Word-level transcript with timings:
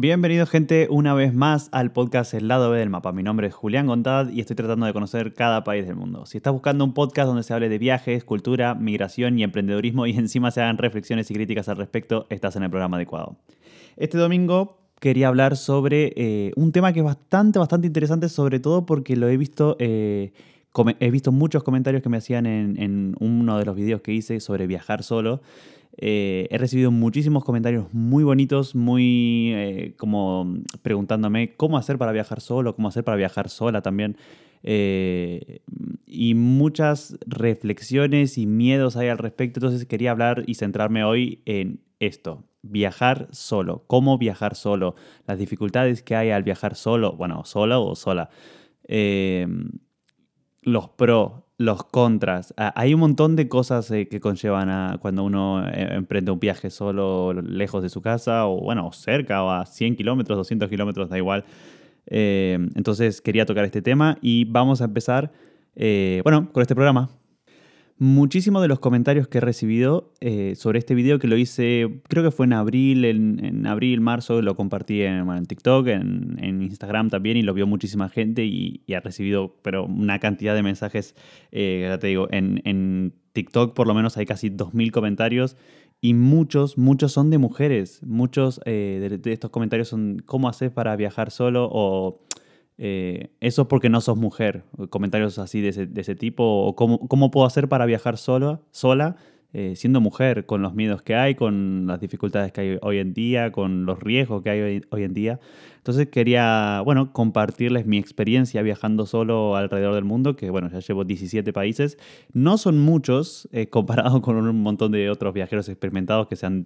Bienvenido 0.00 0.46
gente 0.46 0.86
una 0.88 1.12
vez 1.12 1.34
más 1.34 1.68
al 1.72 1.92
podcast 1.92 2.32
El 2.32 2.48
lado 2.48 2.70
B 2.70 2.78
del 2.78 2.88
mapa. 2.88 3.12
Mi 3.12 3.22
nombre 3.22 3.48
es 3.48 3.54
Julián 3.54 3.86
Gontad 3.86 4.30
y 4.30 4.40
estoy 4.40 4.56
tratando 4.56 4.86
de 4.86 4.94
conocer 4.94 5.34
cada 5.34 5.62
país 5.62 5.86
del 5.86 5.94
mundo. 5.94 6.24
Si 6.24 6.38
estás 6.38 6.54
buscando 6.54 6.86
un 6.86 6.94
podcast 6.94 7.26
donde 7.26 7.42
se 7.42 7.52
hable 7.52 7.68
de 7.68 7.76
viajes, 7.76 8.24
cultura, 8.24 8.74
migración 8.74 9.38
y 9.38 9.42
emprendedurismo 9.42 10.06
y 10.06 10.12
encima 10.16 10.52
se 10.52 10.62
hagan 10.62 10.78
reflexiones 10.78 11.30
y 11.30 11.34
críticas 11.34 11.68
al 11.68 11.76
respecto, 11.76 12.26
estás 12.30 12.56
en 12.56 12.62
el 12.62 12.70
programa 12.70 12.96
adecuado. 12.96 13.36
Este 13.98 14.16
domingo 14.16 14.78
quería 15.00 15.28
hablar 15.28 15.58
sobre 15.58 16.14
eh, 16.16 16.52
un 16.56 16.72
tema 16.72 16.94
que 16.94 17.00
es 17.00 17.04
bastante, 17.04 17.58
bastante 17.58 17.86
interesante, 17.86 18.30
sobre 18.30 18.58
todo 18.58 18.86
porque 18.86 19.16
lo 19.16 19.28
he 19.28 19.36
visto... 19.36 19.76
Eh, 19.80 20.32
he 21.00 21.10
visto 21.10 21.32
muchos 21.32 21.64
comentarios 21.64 22.00
que 22.00 22.08
me 22.08 22.16
hacían 22.16 22.46
en, 22.46 22.80
en 22.80 23.16
uno 23.18 23.58
de 23.58 23.64
los 23.64 23.74
videos 23.74 24.02
que 24.02 24.12
hice 24.12 24.38
sobre 24.38 24.68
viajar 24.68 25.02
solo 25.02 25.42
eh, 25.96 26.48
he 26.50 26.58
recibido 26.58 26.90
muchísimos 26.90 27.44
comentarios 27.44 27.92
muy 27.92 28.24
bonitos, 28.24 28.74
muy 28.74 29.52
eh, 29.54 29.94
como 29.96 30.54
preguntándome 30.82 31.56
cómo 31.56 31.76
hacer 31.78 31.98
para 31.98 32.12
viajar 32.12 32.40
solo, 32.40 32.74
cómo 32.74 32.88
hacer 32.88 33.04
para 33.04 33.16
viajar 33.16 33.48
sola 33.48 33.82
también. 33.82 34.16
Eh, 34.62 35.60
y 36.06 36.34
muchas 36.34 37.18
reflexiones 37.26 38.38
y 38.38 38.46
miedos 38.46 38.96
hay 38.96 39.08
al 39.08 39.18
respecto. 39.18 39.58
Entonces 39.58 39.86
quería 39.86 40.12
hablar 40.12 40.44
y 40.46 40.54
centrarme 40.54 41.04
hoy 41.04 41.42
en 41.44 41.80
esto. 41.98 42.44
Viajar 42.62 43.28
solo. 43.32 43.84
¿Cómo 43.86 44.18
viajar 44.18 44.54
solo? 44.54 44.94
Las 45.26 45.38
dificultades 45.38 46.02
que 46.02 46.14
hay 46.14 46.30
al 46.30 46.42
viajar 46.42 46.76
solo. 46.76 47.12
Bueno, 47.12 47.44
solo 47.44 47.84
o 47.84 47.96
sola. 47.96 48.30
los 50.62 50.88
pros, 50.90 51.32
los 51.60 51.84
contras. 51.84 52.54
Ah, 52.56 52.72
hay 52.74 52.94
un 52.94 53.00
montón 53.00 53.36
de 53.36 53.46
cosas 53.46 53.90
eh, 53.90 54.08
que 54.08 54.18
conllevan 54.18 54.70
a 54.70 54.96
cuando 54.98 55.24
uno 55.24 55.62
eh, 55.68 55.88
emprende 55.90 56.30
un 56.30 56.40
viaje 56.40 56.70
solo 56.70 57.34
lejos 57.34 57.82
de 57.82 57.90
su 57.90 58.00
casa 58.00 58.46
o 58.46 58.62
bueno, 58.62 58.90
cerca 58.92 59.44
o 59.44 59.50
a 59.50 59.66
100 59.66 59.94
kilómetros, 59.94 60.38
200 60.38 60.70
kilómetros, 60.70 61.10
da 61.10 61.18
igual. 61.18 61.44
Eh, 62.06 62.58
entonces 62.76 63.20
quería 63.20 63.44
tocar 63.44 63.66
este 63.66 63.82
tema 63.82 64.16
y 64.22 64.46
vamos 64.46 64.80
a 64.80 64.86
empezar, 64.86 65.32
bueno, 66.24 66.50
con 66.50 66.62
este 66.62 66.74
programa 66.74 67.10
muchísimos 68.00 68.62
de 68.62 68.68
los 68.68 68.80
comentarios 68.80 69.28
que 69.28 69.38
he 69.38 69.40
recibido 69.42 70.10
eh, 70.20 70.54
sobre 70.56 70.78
este 70.78 70.94
video 70.94 71.18
que 71.18 71.28
lo 71.28 71.36
hice, 71.36 72.00
creo 72.08 72.24
que 72.24 72.30
fue 72.30 72.46
en 72.46 72.54
abril, 72.54 73.04
en, 73.04 73.66
abril, 73.66 74.00
marzo, 74.00 74.40
lo 74.40 74.56
compartí 74.56 75.02
en, 75.02 75.44
TikTok, 75.44 75.86
en, 75.88 76.62
Instagram 76.62 77.10
también 77.10 77.36
y 77.36 77.42
lo 77.42 77.52
vio 77.52 77.66
muchísima 77.66 78.08
gente 78.08 78.46
y, 78.46 78.82
ha 78.94 79.00
recibido 79.00 79.54
pero 79.62 79.84
una 79.84 80.18
cantidad 80.18 80.54
de 80.54 80.62
mensajes, 80.62 81.14
eh, 81.52 81.86
ya 81.90 81.98
te 81.98 82.06
digo, 82.06 82.26
en, 82.30 83.12
TikTok 83.34 83.74
por 83.74 83.86
lo 83.86 83.94
menos 83.94 84.16
hay 84.16 84.26
casi 84.26 84.48
2.000 84.50 84.90
comentarios 84.90 85.56
y 86.00 86.14
muchos, 86.14 86.78
muchos 86.78 87.12
son 87.12 87.30
de 87.30 87.38
mujeres. 87.38 88.02
Muchos 88.02 88.60
eh, 88.64 89.20
de, 89.22 89.32
estos 89.32 89.50
comentarios 89.50 89.88
son 89.88 90.22
cómo 90.24 90.48
haces 90.48 90.72
para 90.72 90.96
viajar 90.96 91.30
solo 91.30 91.68
o 91.70 92.22
eh, 92.82 93.28
eso 93.40 93.68
porque 93.68 93.90
no 93.90 94.00
sos 94.00 94.16
mujer. 94.16 94.64
Comentarios 94.88 95.38
así 95.38 95.60
de 95.60 95.68
ese, 95.68 96.14
tipo. 96.14 96.42
O 96.42 96.74
cómo, 96.74 97.30
puedo 97.30 97.46
hacer 97.46 97.68
para 97.68 97.84
viajar 97.84 98.16
sola, 98.16 98.62
sola 98.70 99.16
eh, 99.52 99.74
siendo 99.74 100.00
mujer, 100.00 100.46
con 100.46 100.62
los 100.62 100.74
miedos 100.74 101.02
que 101.02 101.16
hay, 101.16 101.34
con 101.34 101.88
las 101.88 101.98
dificultades 101.98 102.52
que 102.52 102.60
hay 102.60 102.78
hoy 102.82 102.98
en 102.98 103.12
día, 103.12 103.50
con 103.50 103.84
los 103.84 103.98
riesgos 103.98 104.42
que 104.42 104.50
hay 104.50 104.84
hoy, 104.88 105.02
en 105.02 105.12
día. 105.12 105.40
Entonces 105.78 106.06
quería, 106.06 106.82
bueno, 106.84 107.12
compartirles 107.12 107.84
mi 107.84 107.98
experiencia 107.98 108.62
viajando 108.62 109.06
solo 109.06 109.56
alrededor 109.56 109.96
del 109.96 110.04
mundo, 110.04 110.36
que 110.36 110.50
bueno, 110.50 110.70
ya 110.70 110.78
llevo 110.78 111.04
17 111.04 111.52
países. 111.52 111.98
No 112.32 112.58
son 112.58 112.78
muchos 112.78 113.48
eh, 113.50 113.66
comparado 113.70 114.22
con 114.22 114.36
un 114.36 114.62
montón 114.62 114.92
de 114.92 115.10
otros 115.10 115.34
viajeros 115.34 115.68
experimentados 115.68 116.28
que 116.28 116.36
se 116.36 116.46
han 116.46 116.64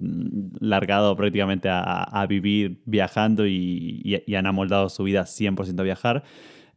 largado 0.61 1.17
prácticamente 1.17 1.69
a, 1.71 2.27
vivir 2.29 2.83
viajando 2.85 3.47
y, 3.47 4.23
han 4.37 4.47
amoldado 4.47 4.91
su 4.91 5.05
vida 5.05 5.23
100% 5.23 5.81
a 5.81 5.83
viajar. 5.85 6.25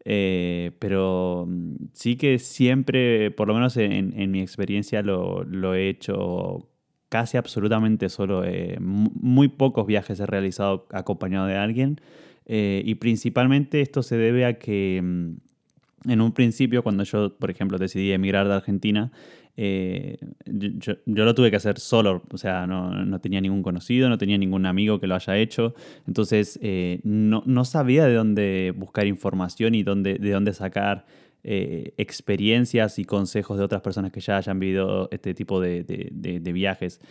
Eh, 0.09 0.71
pero 0.79 1.45
mm, 1.49 1.89
sí 1.91 2.15
que 2.15 2.39
siempre, 2.39 3.29
por 3.31 3.49
lo 3.49 3.53
menos 3.53 3.75
en, 3.75 4.31
mi 4.31 4.39
experiencia, 4.39 5.01
lo, 5.01 5.75
he 5.75 5.89
hecho 5.89 6.69
casi 7.09 7.35
absolutamente 7.35 8.07
solo. 8.07 8.45
Eh, 8.45 8.77
muy 8.79 9.49
pocos 9.49 9.85
viajes 9.85 10.21
he 10.21 10.25
realizado 10.25 10.87
acompañado 10.91 11.45
de 11.47 11.57
alguien. 11.57 11.99
Eh, 12.45 12.81
y 12.85 12.95
principalmente 12.95 13.81
esto 13.81 14.01
se 14.01 14.15
debe 14.15 14.45
a 14.45 14.57
que 14.57 15.01
mm, 15.03 16.09
en 16.09 16.21
un 16.21 16.31
principio, 16.31 16.83
cuando 16.83 17.03
yo, 17.03 17.37
por 17.37 17.51
ejemplo, 17.51 17.77
decidí 17.77 18.13
emigrar 18.13 18.47
de 18.47 18.53
Argentina, 18.53 19.11
eh, 19.59 20.19
yo, 20.45 20.93
lo 21.05 21.33
tuve 21.33 21.49
que 21.49 21.57
hacer 21.57 21.79
solo, 21.79 22.21
o 22.31 22.37
sea, 22.37 22.67
no, 22.67 23.19
tenía 23.19 23.41
ningún 23.41 23.63
conocido, 23.63 24.07
no 24.07 24.19
tenía 24.19 24.37
ningún 24.37 24.67
amigo 24.67 24.99
que 24.99 25.07
lo 25.07 25.15
haya 25.15 25.35
hecho, 25.35 25.73
entonces 26.05 26.59
eh, 26.61 26.99
no, 27.03 27.65
sabía 27.65 28.05
de 28.05 28.13
dónde 28.13 28.73
buscar 28.77 29.07
información 29.07 29.73
y 29.73 29.81
dónde, 29.81 30.15
de 30.19 30.29
dónde 30.29 30.53
sacar 30.53 31.05
eh, 31.43 31.93
experiencias 31.97 32.99
y 32.99 33.05
consejos 33.05 33.57
de 33.57 33.63
otras 33.63 33.81
personas 33.81 34.11
que 34.11 34.19
ya 34.19 34.37
hayan 34.37 34.59
vivido 34.59 35.09
este 35.11 35.33
tipo 35.33 35.59
de, 35.59 35.83
de 35.83 36.53
viajes. 36.53 37.01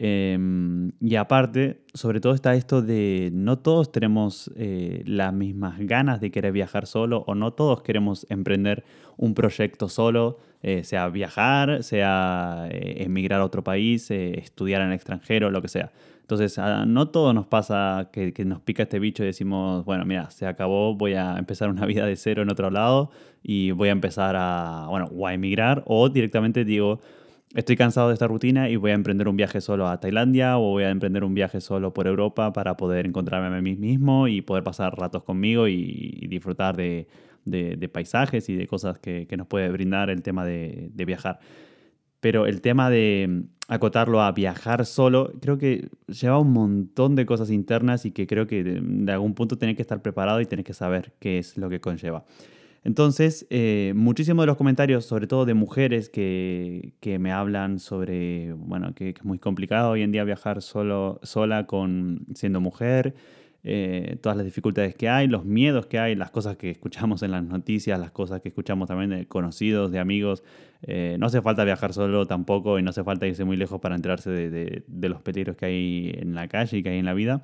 Em, 0.00 0.92
y 1.00 1.16
aparte, 1.16 1.80
sobre 1.92 2.20
todo 2.20 2.32
está 2.32 2.54
esto 2.54 2.82
de 2.82 3.30
no 3.32 3.58
todos 3.58 3.90
tenemos 3.90 4.48
eh, 4.54 5.02
las 5.06 5.32
mismas 5.32 5.76
ganas 5.80 6.20
de 6.20 6.30
querer 6.30 6.52
viajar 6.52 6.86
solo 6.86 7.24
o 7.26 7.34
no 7.34 7.52
todos 7.52 7.82
queremos 7.82 8.24
emprender 8.30 8.84
un 9.16 9.34
proyecto 9.34 9.88
solo, 9.88 10.38
eh, 10.62 10.84
sea 10.84 11.08
viajar, 11.08 11.82
sea 11.82 12.68
eh, 12.70 13.02
emigrar 13.02 13.40
a 13.40 13.44
otro 13.44 13.64
país, 13.64 14.08
estudiar 14.12 14.82
en 14.82 14.88
el 14.88 14.94
extranjero, 14.94 15.50
lo 15.50 15.60
que 15.62 15.68
sea. 15.68 15.90
Entonces, 16.20 16.60
no 16.86 17.08
todo 17.08 17.32
nos 17.32 17.46
pasa 17.46 18.10
que, 18.12 18.34
que, 18.34 18.44
nos 18.44 18.60
pica 18.60 18.82
este 18.82 18.98
bicho 18.98 19.22
y 19.22 19.26
decimos, 19.26 19.84
bueno, 19.86 20.04
mira, 20.04 20.30
se 20.30 20.46
acabó, 20.46 20.94
voy 20.94 21.14
a 21.14 21.38
empezar 21.38 21.70
una 21.70 21.86
vida 21.86 22.04
de 22.04 22.16
cero 22.16 22.42
en 22.42 22.50
otro 22.50 22.70
lado 22.70 23.10
y 23.42 23.70
voy 23.70 23.88
a 23.88 23.92
empezar 23.92 24.36
a, 24.36 24.86
bueno, 24.90 25.06
o 25.10 25.26
a 25.26 25.32
emigrar 25.32 25.82
o 25.86 26.10
directamente 26.10 26.66
digo, 26.66 27.00
estoy 27.54 27.76
cansado 27.76 28.08
de 28.08 28.14
esta 28.14 28.26
rutina 28.26 28.68
y 28.68 28.76
voy 28.76 28.90
a 28.90 28.94
emprender 28.94 29.28
un 29.28 29.36
viaje 29.36 29.60
solo 29.60 29.88
a 29.88 29.98
Tailandia 30.00 30.58
o 30.58 30.70
voy 30.70 30.84
a 30.84 30.90
emprender 30.90 31.24
un 31.24 31.34
viaje 31.34 31.60
solo 31.60 31.94
por 31.94 32.06
Europa 32.06 32.52
para 32.52 32.76
poder 32.76 33.06
encontrarme 33.06 33.56
a 33.56 33.60
mí 33.60 33.76
mismo 33.76 34.28
y 34.28 34.42
poder 34.42 34.64
pasar 34.64 34.96
ratos 34.96 35.22
conmigo 35.22 35.68
y, 35.68 36.26
disfrutar 36.28 36.76
de, 36.76 37.06
paisajes 37.92 38.48
y 38.48 38.54
de 38.54 38.66
cosas 38.66 38.98
que, 38.98 39.26
nos 39.36 39.46
puede 39.46 39.70
brindar 39.70 40.10
el 40.10 40.22
tema 40.22 40.44
de, 40.44 40.90
viajar. 41.06 41.38
Pero 42.20 42.46
el 42.46 42.60
tema 42.60 42.90
de 42.90 43.44
acotarlo 43.68 44.20
a 44.22 44.32
viajar 44.32 44.84
solo, 44.84 45.32
creo 45.40 45.56
que 45.56 45.88
lleva 46.08 46.38
un 46.38 46.52
montón 46.52 47.14
de 47.14 47.26
cosas 47.26 47.50
internas 47.50 48.04
y 48.06 48.10
que 48.10 48.26
creo 48.26 48.46
que 48.46 48.64
de, 48.64 49.12
algún 49.12 49.34
punto 49.34 49.56
tenés 49.56 49.76
que 49.76 49.82
estar 49.82 50.02
preparado 50.02 50.40
y 50.40 50.46
tenés 50.46 50.64
que 50.64 50.74
saber 50.74 51.14
qué 51.20 51.38
es 51.38 51.56
lo 51.56 51.70
que 51.70 51.80
conlleva. 51.80 52.24
Entonces, 52.84 53.46
eh, 53.50 53.92
muchísimos 53.96 54.42
de 54.42 54.46
los 54.46 54.56
comentarios, 54.56 55.04
sobre 55.04 55.26
todo 55.26 55.44
de 55.44 55.54
mujeres 55.54 56.08
que, 56.08 56.94
me 57.20 57.32
hablan 57.32 57.78
sobre, 57.78 58.52
bueno, 58.52 58.94
que, 58.94 59.10
es 59.10 59.24
muy 59.24 59.38
complicado 59.38 59.90
hoy 59.90 60.02
en 60.02 60.12
día 60.12 60.24
viajar 60.24 60.62
solo, 60.62 61.20
sola 61.22 61.66
con 61.66 62.26
siendo 62.34 62.60
mujer, 62.60 63.14
eh, 63.64 64.16
todas 64.22 64.36
las 64.36 64.46
dificultades 64.46 64.94
que 64.94 65.08
hay, 65.08 65.26
los 65.26 65.44
miedos 65.44 65.86
que 65.86 65.98
hay, 65.98 66.14
las 66.14 66.30
cosas 66.30 66.56
que 66.56 66.70
escuchamos 66.70 67.22
en 67.22 67.32
las 67.32 67.42
noticias, 67.42 67.98
las 67.98 68.12
cosas 68.12 68.40
que 68.40 68.48
escuchamos 68.48 68.88
también 68.88 69.10
de 69.10 69.26
conocidos, 69.26 69.90
de 69.90 69.98
amigos. 69.98 70.44
Eh, 70.82 71.16
no 71.18 71.26
hace 71.26 71.42
falta 71.42 71.64
viajar 71.64 71.92
solo 71.92 72.26
tampoco 72.26 72.78
y 72.78 72.82
no 72.82 72.90
hace 72.90 73.02
falta 73.02 73.26
irse 73.26 73.44
muy 73.44 73.56
lejos 73.56 73.80
para 73.80 73.96
enterarse 73.96 74.30
de, 74.30 74.84
de 74.86 75.08
los 75.08 75.20
peligros 75.22 75.56
que 75.56 75.66
hay 75.66 76.12
en 76.14 76.34
la 76.34 76.46
calle 76.46 76.78
y 76.78 76.82
que 76.82 76.90
hay 76.90 76.98
en 76.98 77.04
la 77.04 77.14
vida. 77.14 77.42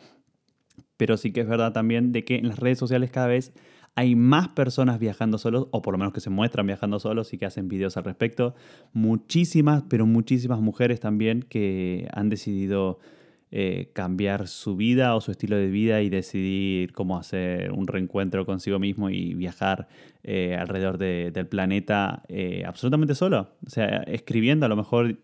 Pero 0.97 1.17
sí 1.17 1.33
que 1.33 1.41
es 1.41 1.49
verdad 1.49 1.73
también 1.73 2.13
de 2.13 2.25
que 2.25 2.37
en 2.37 2.49
las 2.49 2.59
redes 2.61 2.79
sociales 2.79 3.11
cada 3.11 3.27
vez 3.27 3.53
hay 3.97 4.17
más 4.17 4.49
personas 4.49 4.99
viajando 4.99 5.39
solos, 5.39 5.69
o 5.71 5.83
por 5.83 5.93
lo 5.95 5.99
menos 5.99 6.13
que 6.13 6.21
se 6.21 6.31
muestran 6.31 6.67
viajando 6.67 6.99
solos 6.99 7.33
y 7.33 7.39
que 7.39 7.47
hacen 7.47 7.69
videos 7.69 7.97
al 7.97 8.05
respecto. 8.05 8.55
Muchísimas, 8.93 9.85
pero 9.89 10.07
muchísimas 10.07 10.61
mujeres 10.61 11.01
también 11.01 11.43
que 11.43 12.09
han 12.13 12.29
decidido 12.29 12.99
eh, 13.57 13.91
cambiar 13.93 14.49
su 14.49 14.75
vida 14.75 15.15
o 15.15 15.21
su 15.21 15.31
estilo 15.31 15.57
de 15.57 15.69
vida 15.69 16.03
y 16.03 16.09
decidir 16.09 16.93
cómo 16.93 17.17
hacer 17.17 17.71
un 17.71 17.87
reencuentro 17.87 18.45
consigo 18.45 18.81
mismo 18.81 19.11
y 19.11 19.35
viajar 19.35 19.87
eh, 20.25 20.57
alrededor 20.59 20.99
del 20.99 21.47
planeta 21.47 22.25
eh, 22.27 22.65
absolutamente 22.67 23.15
solo. 23.15 23.51
O 23.65 23.71
sea, 23.71 24.03
escribiendo, 24.09 24.67
a 24.67 24.69
lo 24.69 24.75
mejor, 24.75 25.19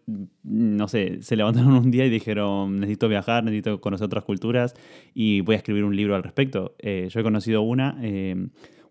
no 0.45 0.87
sé, 0.87 1.21
se 1.23 1.35
levantaron 1.35 1.73
un 1.75 1.91
día 1.91 2.07
y 2.07 2.09
dijeron, 2.09 2.79
necesito 2.79 3.09
viajar, 3.09 3.43
necesito 3.43 3.81
conocer 3.81 4.05
otras 4.05 4.23
culturas 4.23 4.77
y 5.13 5.41
voy 5.41 5.57
a 5.57 5.59
escribir 5.59 5.83
un 5.83 5.97
libro 5.97 6.15
al 6.15 6.23
respecto. 6.23 6.77
yo 6.81 7.21
he 7.21 7.23
conocido 7.25 7.63
una 7.63 8.01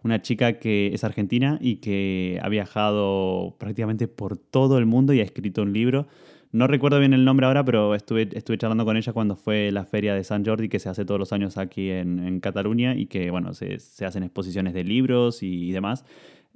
una 0.04 0.22
chica 0.22 0.60
que 0.60 0.94
es 0.94 1.04
argentina 1.04 1.58
y 1.62 1.78
que 1.78 2.40
ha 2.42 2.50
viajado 2.50 3.56
prácticamente 3.58 4.08
por 4.08 4.38
todo 4.38 4.78
el 4.78 4.86
mundo 4.86 5.14
y 5.14 5.20
ha 5.20 5.24
escrito 5.24 5.62
un 5.62 5.74
libro 5.74 6.08
no 6.52 6.66
recuerdo 6.66 7.00
bien 7.00 7.14
el 7.14 7.26
nombre 7.26 7.46
ahora, 7.46 7.64
pero 7.64 7.94
estuve, 7.94 8.28
estuve 8.34 8.58
charlando 8.58 8.84
con 8.84 8.98
ella 8.98 9.14
cuando 9.14 9.36
fue 9.36 9.72
la 9.72 9.86
feria 9.86 10.16
de 10.16 10.24
San 10.24 10.44
Jordi, 10.44 10.68
que 10.68 10.80
se 10.80 10.90
hace 10.90 11.06
todos 11.06 11.20
los 11.20 11.32
años 11.32 11.58
aquí 11.58 11.92
en, 11.92 12.40
Cataluña 12.40 12.96
y 12.96 13.06
que, 13.06 13.30
bueno, 13.30 13.54
se, 13.54 13.78
hacen 14.04 14.24
exposiciones 14.24 14.74
de 14.74 14.84
libros 14.84 15.44
y, 15.44 15.72
demás. 15.72 16.06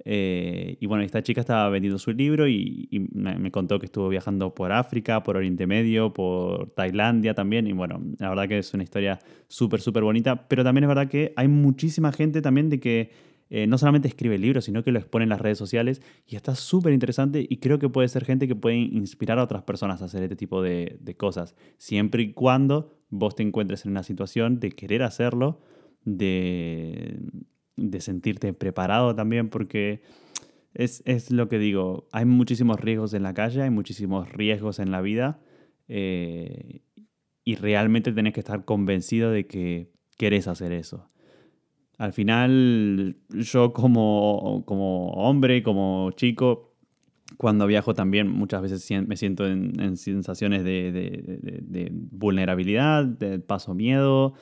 Eh, 0.04 0.76
y 0.80 0.86
bueno, 0.86 1.04
esta 1.04 1.22
chica 1.22 1.40
estaba 1.40 1.68
vendiendo 1.68 1.98
su 2.00 2.10
libro 2.12 2.48
y, 2.48 3.08
me, 3.12 3.52
contó 3.52 3.78
que 3.78 3.86
estuvo 3.86 4.08
viajando 4.08 4.52
por 4.52 4.72
África, 4.72 5.22
por 5.22 5.36
Oriente 5.36 5.68
Medio, 5.68 6.12
por 6.12 6.70
Tailandia 6.70 7.34
también. 7.34 7.68
Y 7.68 7.72
bueno, 7.72 8.02
la 8.18 8.30
verdad 8.30 8.48
que 8.48 8.58
es 8.58 8.74
una 8.74 8.82
historia 8.82 9.20
súper, 9.46 9.80
súper 9.80 10.02
bonita. 10.02 10.48
Pero 10.48 10.64
también 10.64 10.84
es 10.84 10.88
verdad 10.88 11.08
que 11.08 11.32
hay 11.36 11.46
muchísima 11.46 12.10
gente 12.10 12.42
también 12.42 12.68
de 12.68 12.80
que 12.80 13.10
eh, 13.50 13.66
no 13.66 13.78
solamente 13.78 14.08
escribe 14.08 14.38
libros, 14.38 14.64
sino 14.64 14.82
que 14.82 14.92
lo 14.92 14.98
expone 14.98 15.24
en 15.24 15.28
las 15.28 15.40
redes 15.40 15.58
sociales. 15.58 16.02
Y 16.26 16.36
está 16.36 16.54
súper 16.54 16.92
interesante 16.92 17.46
y 17.48 17.56
creo 17.58 17.78
que 17.78 17.88
puede 17.88 18.08
ser 18.08 18.24
gente 18.24 18.48
que 18.48 18.56
puede 18.56 18.76
inspirar 18.76 19.38
a 19.38 19.44
otras 19.44 19.62
personas 19.62 20.02
a 20.02 20.06
hacer 20.06 20.22
este 20.22 20.36
tipo 20.36 20.62
de, 20.62 20.98
cosas. 21.16 21.54
Siempre 21.78 22.22
y 22.22 22.32
cuando 22.32 22.98
vos 23.10 23.36
te 23.36 23.42
encuentres 23.42 23.84
en 23.84 23.92
una 23.92 24.02
situación 24.02 24.60
de 24.60 24.70
querer 24.70 25.02
hacerlo, 25.02 25.60
de 26.04 27.20
sentirte 28.00 28.52
preparado 28.52 29.14
también, 29.14 29.48
porque 29.48 30.02
es, 30.74 31.30
lo 31.30 31.48
que 31.48 31.58
digo, 31.58 32.08
hay 32.10 32.24
muchísimos 32.24 32.80
riesgos 32.80 33.14
en 33.14 33.22
la 33.22 33.32
calle, 33.32 33.62
hay 33.62 33.70
muchísimos 33.70 34.30
riesgos 34.32 34.80
en 34.80 34.90
la 34.90 35.00
vida 35.00 35.40
eh, 35.86 36.82
y 37.44 37.54
realmente 37.54 38.12
tenés 38.12 38.32
que 38.32 38.40
estar 38.40 38.64
convencido 38.64 39.30
de 39.30 39.46
que 39.46 39.92
querés 40.18 40.48
hacer 40.48 40.72
eso. 40.72 41.08
Al 41.98 42.12
final, 42.12 43.16
yo 43.30 43.72
como, 43.72 44.62
como 44.66 45.10
hombre, 45.12 45.62
como 45.62 46.10
chico, 46.12 46.72
cuando 47.36 47.66
viajo 47.66 47.94
también 47.94 48.28
muchas 48.28 48.62
veces 48.62 49.06
me 49.06 49.16
siento 49.16 49.46
en, 49.46 49.96
sensaciones 49.96 50.64
de, 50.64 50.92
de 50.92 51.90
vulnerabilidad, 51.92 53.04
de 53.04 53.38
paso 53.38 53.74
miedo, 53.74 54.34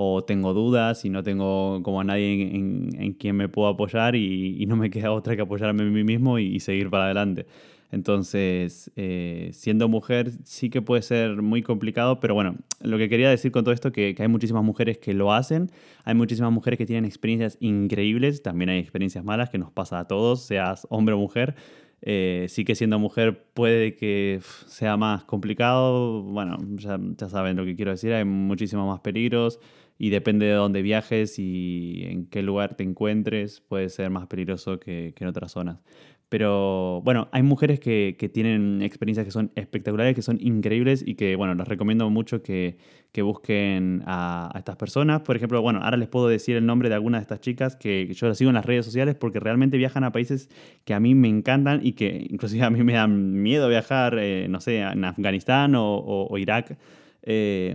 o 0.00 0.22
tengo 0.22 0.54
dudas 0.54 1.04
y 1.04 1.10
no 1.10 1.24
tengo 1.24 1.82
como 1.82 2.00
a 2.00 2.04
nadie 2.04 2.54
en, 2.54 3.14
quien 3.14 3.34
me 3.34 3.48
puedo 3.48 3.66
apoyar 3.66 4.14
y, 4.14 4.64
no 4.66 4.76
me 4.76 4.90
queda 4.90 5.10
otra 5.10 5.34
que 5.34 5.42
apoyarme 5.42 5.82
en 5.82 5.92
mí 5.92 6.04
mismo 6.04 6.38
y, 6.38 6.60
seguir 6.60 6.88
para 6.88 7.06
adelante. 7.06 7.46
Entonces, 7.90 8.90
eh, 8.96 9.50
siendo 9.52 9.88
mujer 9.88 10.32
sí 10.44 10.68
que 10.68 10.82
puede 10.82 11.02
ser 11.02 11.40
muy 11.40 11.62
complicado, 11.62 12.20
pero 12.20 12.34
bueno, 12.34 12.56
lo 12.80 12.98
que 12.98 13.08
quería 13.08 13.30
decir 13.30 13.50
con 13.50 13.64
todo 13.64 13.72
esto 13.72 13.88
es 13.88 13.94
que, 13.94 14.14
que, 14.14 14.22
hay 14.22 14.28
muchísimas 14.28 14.62
mujeres 14.62 14.98
que 14.98 15.14
lo 15.14 15.32
hacen, 15.32 15.70
hay 16.04 16.14
muchísimas 16.14 16.52
mujeres 16.52 16.76
que 16.78 16.86
tienen 16.86 17.06
experiencias 17.06 17.56
increíbles, 17.60 18.42
también 18.42 18.68
hay 18.68 18.78
experiencias 18.78 19.24
malas 19.24 19.48
que 19.48 19.58
nos 19.58 19.72
pasa 19.72 20.00
a 20.00 20.06
todos, 20.06 20.42
seas 20.42 20.86
hombre 20.90 21.14
o 21.14 21.18
mujer. 21.18 21.54
Eh, 22.00 22.46
sí 22.48 22.64
que 22.64 22.76
siendo 22.76 22.98
mujer 23.00 23.44
puede 23.54 23.96
que 23.96 24.40
sea 24.66 24.96
más 24.96 25.24
complicado, 25.24 26.22
bueno, 26.22 26.56
ya, 26.76 26.98
ya 27.00 27.28
saben 27.28 27.56
lo 27.56 27.64
que 27.64 27.74
quiero 27.74 27.90
decir, 27.90 28.12
hay 28.12 28.24
muchísimos 28.24 28.86
más 28.86 29.00
peligros, 29.00 29.58
y 29.98 30.10
depende 30.10 30.46
de 30.46 30.52
dónde 30.52 30.80
viajes 30.80 31.38
y 31.38 32.04
en 32.04 32.26
qué 32.26 32.42
lugar 32.42 32.76
te 32.76 32.84
encuentres, 32.84 33.60
puede 33.60 33.88
ser 33.88 34.10
más 34.10 34.28
peligroso 34.28 34.78
que, 34.78 35.12
en 35.18 35.26
otras 35.26 35.52
zonas. 35.52 35.80
Pero 36.28 37.00
bueno, 37.04 37.28
hay 37.32 37.42
mujeres 37.42 37.80
que, 37.80 38.14
tienen 38.32 38.82
experiencias 38.82 39.24
que 39.24 39.30
son 39.30 39.50
espectaculares, 39.54 40.14
que 40.14 40.20
son 40.20 40.38
increíbles 40.40 41.02
y 41.06 41.14
que, 41.14 41.36
bueno, 41.36 41.54
les 41.54 41.66
recomiendo 41.66 42.10
mucho 42.10 42.42
que, 42.42 42.76
busquen 43.22 44.02
a, 44.06 44.52
estas 44.56 44.76
personas. 44.76 45.22
Por 45.22 45.36
ejemplo, 45.36 45.60
bueno, 45.62 45.80
ahora 45.82 45.96
les 45.96 46.08
puedo 46.08 46.28
decir 46.28 46.56
el 46.56 46.66
nombre 46.66 46.88
de 46.88 46.94
algunas 46.94 47.20
de 47.20 47.22
estas 47.22 47.40
chicas 47.40 47.76
que, 47.76 48.12
yo 48.14 48.28
las 48.28 48.38
sigo 48.38 48.50
en 48.50 48.54
las 48.54 48.66
redes 48.66 48.84
sociales 48.84 49.14
porque 49.16 49.40
realmente 49.40 49.76
viajan 49.76 50.04
a 50.04 50.12
países 50.12 50.50
que 50.84 50.94
a 50.94 51.00
mí 51.00 51.14
me 51.14 51.28
encantan 51.28 51.80
y 51.84 51.92
que 51.92 52.26
inclusive 52.30 52.62
a 52.64 52.70
mí 52.70 52.82
me 52.84 52.92
dan 52.92 53.42
miedo 53.42 53.68
viajar, 53.68 54.18
eh, 54.18 54.46
no 54.48 54.60
sé, 54.60 54.80
en 54.80 55.04
Afganistán 55.04 55.74
o 55.76 56.36
Irak. 56.38 56.78
Eh, 57.22 57.74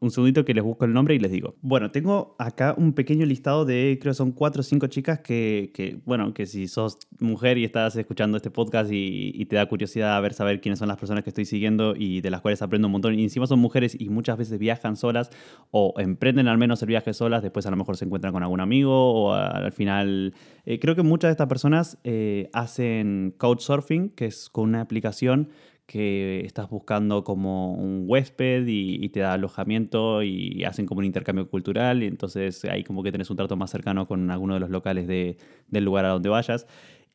un 0.00 0.10
segundito 0.10 0.44
que 0.44 0.54
les 0.54 0.62
busco 0.62 0.84
el 0.84 0.92
nombre 0.92 1.14
y 1.14 1.18
les 1.18 1.32
digo. 1.32 1.56
Bueno, 1.62 1.90
tengo 1.90 2.36
acá 2.38 2.74
un 2.76 2.92
pequeño 2.92 3.26
listado 3.26 3.64
de, 3.64 3.98
creo 4.00 4.14
son 4.14 4.32
cuatro 4.32 4.60
o 4.60 4.62
cinco 4.62 4.86
chicas 4.86 5.20
que, 5.20 6.00
bueno, 6.04 6.32
que 6.32 6.46
si 6.46 6.68
sos 6.68 6.98
mujer 7.18 7.58
y 7.58 7.64
estás 7.64 7.96
escuchando 7.96 8.36
este 8.36 8.50
podcast 8.50 8.90
y, 8.92 9.44
te 9.46 9.56
da 9.56 9.66
curiosidad 9.66 10.16
a 10.16 10.20
ver, 10.20 10.32
saber 10.32 10.60
quiénes 10.60 10.78
son 10.78 10.88
las 10.88 10.96
personas 10.96 11.22
que 11.22 11.30
estoy 11.30 11.44
siguiendo 11.44 11.94
y 11.96 12.20
de 12.20 12.30
las 12.30 12.40
cuales 12.40 12.62
aprendo 12.62 12.88
un 12.88 12.92
montón. 12.92 13.18
Y 13.18 13.22
encima 13.22 13.46
son 13.46 13.58
mujeres 13.58 13.96
y 13.98 14.08
muchas 14.08 14.38
veces 14.38 14.58
viajan 14.58 14.96
solas 14.96 15.30
o 15.70 15.94
emprenden 15.98 16.48
al 16.48 16.58
menos 16.58 16.80
el 16.82 16.88
viaje 16.88 17.12
solas, 17.12 17.42
después 17.42 17.66
a 17.66 17.70
lo 17.70 17.76
mejor 17.76 17.96
se 17.96 18.04
encuentran 18.04 18.32
con 18.32 18.42
algún 18.42 18.60
amigo 18.60 19.12
o 19.12 19.32
al 19.32 19.72
final... 19.72 20.34
Eh, 20.66 20.78
creo 20.78 20.94
que 20.94 21.02
muchas 21.02 21.28
de 21.28 21.32
estas 21.32 21.46
personas 21.46 21.98
eh, 22.04 22.48
hacen 22.54 23.34
couchsurfing, 23.36 24.10
que 24.10 24.26
es 24.26 24.48
con 24.48 24.70
una 24.70 24.80
aplicación 24.80 25.50
que 25.86 26.40
estás 26.44 26.70
buscando 26.70 27.24
como 27.24 27.74
un 27.74 28.04
huésped 28.06 28.66
y, 28.66 29.08
te 29.10 29.20
da 29.20 29.34
alojamiento 29.34 30.22
y 30.22 30.64
hacen 30.64 30.86
como 30.86 31.00
un 31.00 31.04
intercambio 31.04 31.48
cultural 31.48 32.02
y 32.02 32.06
entonces 32.06 32.64
ahí 32.64 32.84
como 32.84 33.02
que 33.02 33.12
tenés 33.12 33.30
un 33.30 33.36
trato 33.36 33.56
más 33.56 33.70
cercano 33.70 34.08
con 34.08 34.30
alguno 34.30 34.54
de 34.54 34.60
los 34.60 34.70
locales 34.70 35.06
de, 35.06 35.36
del 35.68 35.84
lugar 35.84 36.04
a 36.06 36.08
donde 36.08 36.28
vayas. 36.28 36.66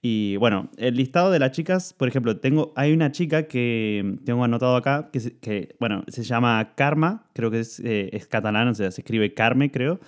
Y 0.02 0.38
bueno, 0.38 0.70
el 0.78 0.96
listado 0.96 1.30
de 1.30 1.40
las 1.40 1.52
chicas, 1.52 1.94
por 1.94 2.08
ejemplo, 2.08 2.38
tengo, 2.38 2.72
hay 2.78 2.94
una 2.94 3.12
chica 3.12 3.48
que 3.48 4.18
tengo 4.24 4.44
anotado 4.46 4.78
acá, 4.78 5.10
que, 5.12 5.76
bueno, 5.80 6.04
se 6.08 6.24
llama 6.24 6.74
Karma, 6.76 7.26
creo 7.34 7.52
que 7.52 7.60
es, 7.60 7.82
eh, 7.84 8.10
catalán, 8.30 8.70
o 8.70 8.74
sea, 8.74 8.92
se 8.92 9.02
escribe 9.02 9.34
Carme, 9.34 9.72
creo. 9.72 10.00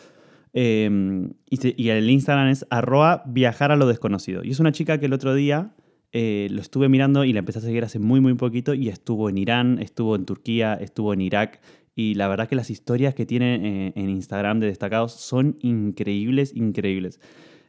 Em, 0.53 1.33
y, 1.49 1.89
el 1.89 2.09
Instagram 2.09 2.49
es 2.49 2.65
arroba 2.69 3.23
viajar 3.25 3.71
a 3.71 3.75
lo 3.75 3.87
desconocido. 3.87 4.43
Y 4.43 4.51
es 4.51 4.59
una 4.59 4.71
chica 4.71 4.97
que 4.97 5.07
el 5.07 5.13
otro 5.13 5.33
día 5.33 5.71
eh, 6.13 6.49
lo 6.51 6.61
estuve 6.61 6.89
mirando 6.89 7.23
y 7.23 7.31
la 7.31 7.39
empecé 7.39 7.59
a 7.59 7.61
seguir 7.61 7.83
hace 7.83 7.99
muy, 7.99 8.19
muy 8.19 8.33
poquito 8.33 8.73
y 8.73 8.89
estuvo 8.89 9.29
en 9.29 9.37
Irán, 9.37 9.79
estuvo 9.79 10.15
en 10.15 10.25
Turquía, 10.25 10.73
estuvo 10.73 11.13
en 11.13 11.21
Irak. 11.21 11.61
Y 11.95 12.15
la 12.15 12.27
verdad 12.27 12.47
que 12.47 12.55
las 12.55 12.69
historias 12.69 13.15
que 13.15 13.25
tiene 13.25 13.87
eh, 13.87 13.93
en 13.95 14.09
Instagram 14.09 14.59
de 14.59 14.67
destacados 14.67 15.13
son 15.13 15.57
increíbles, 15.61 16.55
increíbles. 16.55 17.19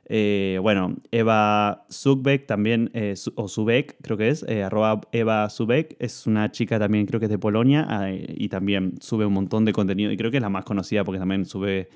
Eh, 0.06 0.58
bueno, 0.60 0.96
Eva 1.12 1.86
Subek 1.88 2.46
también, 2.46 2.90
o 3.36 3.48
Subek 3.48 3.96
creo 4.02 4.16
que 4.16 4.28
es, 4.28 4.42
arroba 4.42 5.00
Eva 5.12 5.48
Subek, 5.48 5.96
es 6.00 6.26
una 6.26 6.50
chica 6.50 6.78
también 6.78 7.06
creo 7.06 7.20
que 7.20 7.26
es 7.26 7.30
de 7.30 7.38
Polonia 7.38 7.86
y 8.10 8.48
también 8.48 8.94
sube 9.00 9.24
un 9.24 9.32
montón 9.32 9.64
de 9.64 9.72
contenido 9.72 10.10
y 10.10 10.16
creo 10.16 10.30
que 10.30 10.38
es 10.38 10.42
la 10.42 10.50
más 10.50 10.64
conocida 10.64 11.04
porque 11.04 11.20
también 11.20 11.46
sube 11.46 11.88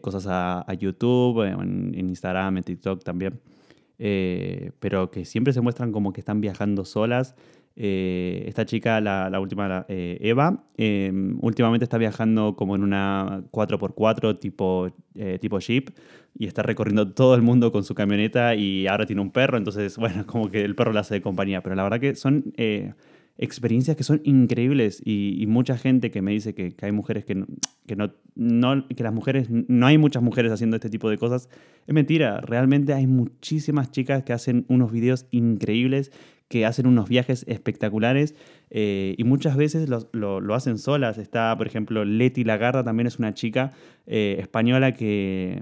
cosas 0.00 0.26
a, 0.28 0.74
YouTube, 0.74 1.42
en 1.42 1.94
Instagram, 1.94 2.58
en 2.58 2.64
TikTok 2.64 3.04
también. 3.04 3.40
Eh, 3.98 4.72
pero 4.80 5.10
que 5.10 5.24
siempre 5.24 5.52
se 5.52 5.60
muestran 5.60 5.92
como 5.92 6.12
que 6.12 6.20
están 6.20 6.40
viajando 6.40 6.84
solas. 6.84 7.34
Eh, 7.78 8.44
esta 8.46 8.64
chica, 8.64 9.00
la, 9.00 9.38
última, 9.38 9.84
eh, 9.88 10.18
Eva, 10.22 10.64
em, 10.76 11.38
últimamente 11.42 11.84
está 11.84 11.98
viajando 11.98 12.56
como 12.56 12.74
en 12.74 12.82
una 12.82 13.42
4x4 13.50 14.38
tipo, 14.38 14.88
tipo 15.40 15.58
Jeep 15.58 15.90
y 16.38 16.46
está 16.46 16.62
recorriendo 16.62 17.12
todo 17.12 17.34
el 17.34 17.42
mundo 17.42 17.72
con 17.72 17.84
su 17.84 17.94
camioneta 17.94 18.54
y 18.54 18.86
ahora 18.86 19.06
tiene 19.06 19.20
un 19.22 19.30
perro, 19.30 19.58
entonces, 19.58 19.96
bueno, 19.98 20.26
como 20.26 20.50
que 20.50 20.64
el 20.64 20.74
perro 20.74 20.92
le 20.92 21.00
hace 21.00 21.14
de 21.14 21.22
compañía. 21.22 21.62
Pero 21.62 21.74
la 21.74 21.82
verdad 21.82 22.00
que 22.00 22.14
son 22.14 22.52
experiencias 23.38 23.96
que 23.96 24.04
son 24.04 24.20
increíbles 24.24 25.02
y, 25.04 25.44
mucha 25.46 25.76
gente 25.76 26.10
que 26.10 26.22
me 26.22 26.32
dice 26.32 26.54
que, 26.54 26.74
hay 26.82 26.92
mujeres 26.92 27.24
que 27.24 27.34
no, 27.34 27.46
que 27.86 27.96
no, 27.96 28.12
que 28.88 29.02
las 29.02 29.12
mujeres, 29.12 29.48
no 29.50 29.86
hay 29.86 29.98
muchas 29.98 30.22
mujeres 30.22 30.52
haciendo 30.52 30.76
este 30.76 30.90
tipo 30.90 31.10
de 31.10 31.18
cosas, 31.18 31.48
es 31.86 31.94
mentira, 31.94 32.40
realmente 32.40 32.94
hay 32.94 33.06
muchísimas 33.06 33.90
chicas 33.90 34.22
que 34.22 34.32
hacen 34.32 34.64
unos 34.68 34.90
videos 34.90 35.26
increíbles, 35.30 36.12
que 36.48 36.64
hacen 36.64 36.86
unos 36.86 37.08
viajes 37.08 37.44
espectaculares 37.48 38.34
eh, 38.70 39.14
y 39.18 39.24
muchas 39.24 39.56
veces 39.56 39.88
lo, 39.88 40.54
hacen 40.54 40.78
solas. 40.78 41.18
Está, 41.18 41.56
por 41.56 41.66
ejemplo, 41.66 42.04
Leti 42.04 42.44
Lagarda, 42.44 42.84
también 42.84 43.08
es 43.08 43.18
una 43.18 43.34
chica 43.34 43.72
eh, 44.06 44.36
española 44.38 44.92
que 44.92 45.60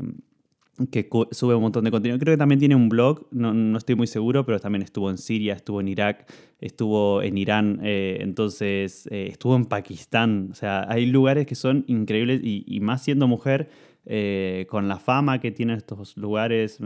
que 0.91 1.09
sube 1.31 1.55
un 1.55 1.63
montón 1.63 1.85
de 1.85 1.91
contenido. 1.91 2.19
Creo 2.19 2.35
que 2.35 2.39
también 2.39 2.59
tiene 2.59 2.75
un 2.75 2.89
blog, 2.89 3.27
no, 3.31 3.55
no, 3.55 3.79
estoy 3.79 3.95
muy 3.95 4.07
seguro, 4.07 4.45
pero 4.45 4.59
también 4.59 4.83
estuvo 4.83 5.09
en 5.11 5.19
Siria, 5.19 5.55
estuvo 5.55 5.81
en 5.81 5.89
Irak, 5.89 6.27
estuvo 6.61 7.23
en 7.23 7.39
Irán, 7.39 7.81
eh, 7.83 8.19
entonces 8.21 9.07
eh, 9.11 9.29
estuvo 9.31 9.55
en 9.55 9.67
Pakistán. 9.67 10.49
O 10.51 10.55
sea, 10.55 10.87
hay 10.89 11.07
lugares 11.07 11.47
que 11.47 11.55
son 11.55 11.85
increíbles 11.87 12.41
y, 12.43 12.81
más 12.81 13.03
siendo 13.03 13.29
mujer, 13.29 13.69
eh, 14.07 14.67
con 14.69 14.87
la 14.87 14.99
fama 14.99 15.41
que 15.41 15.51
tienen 15.51 15.79
estos 15.79 16.19
lugares 16.19 16.79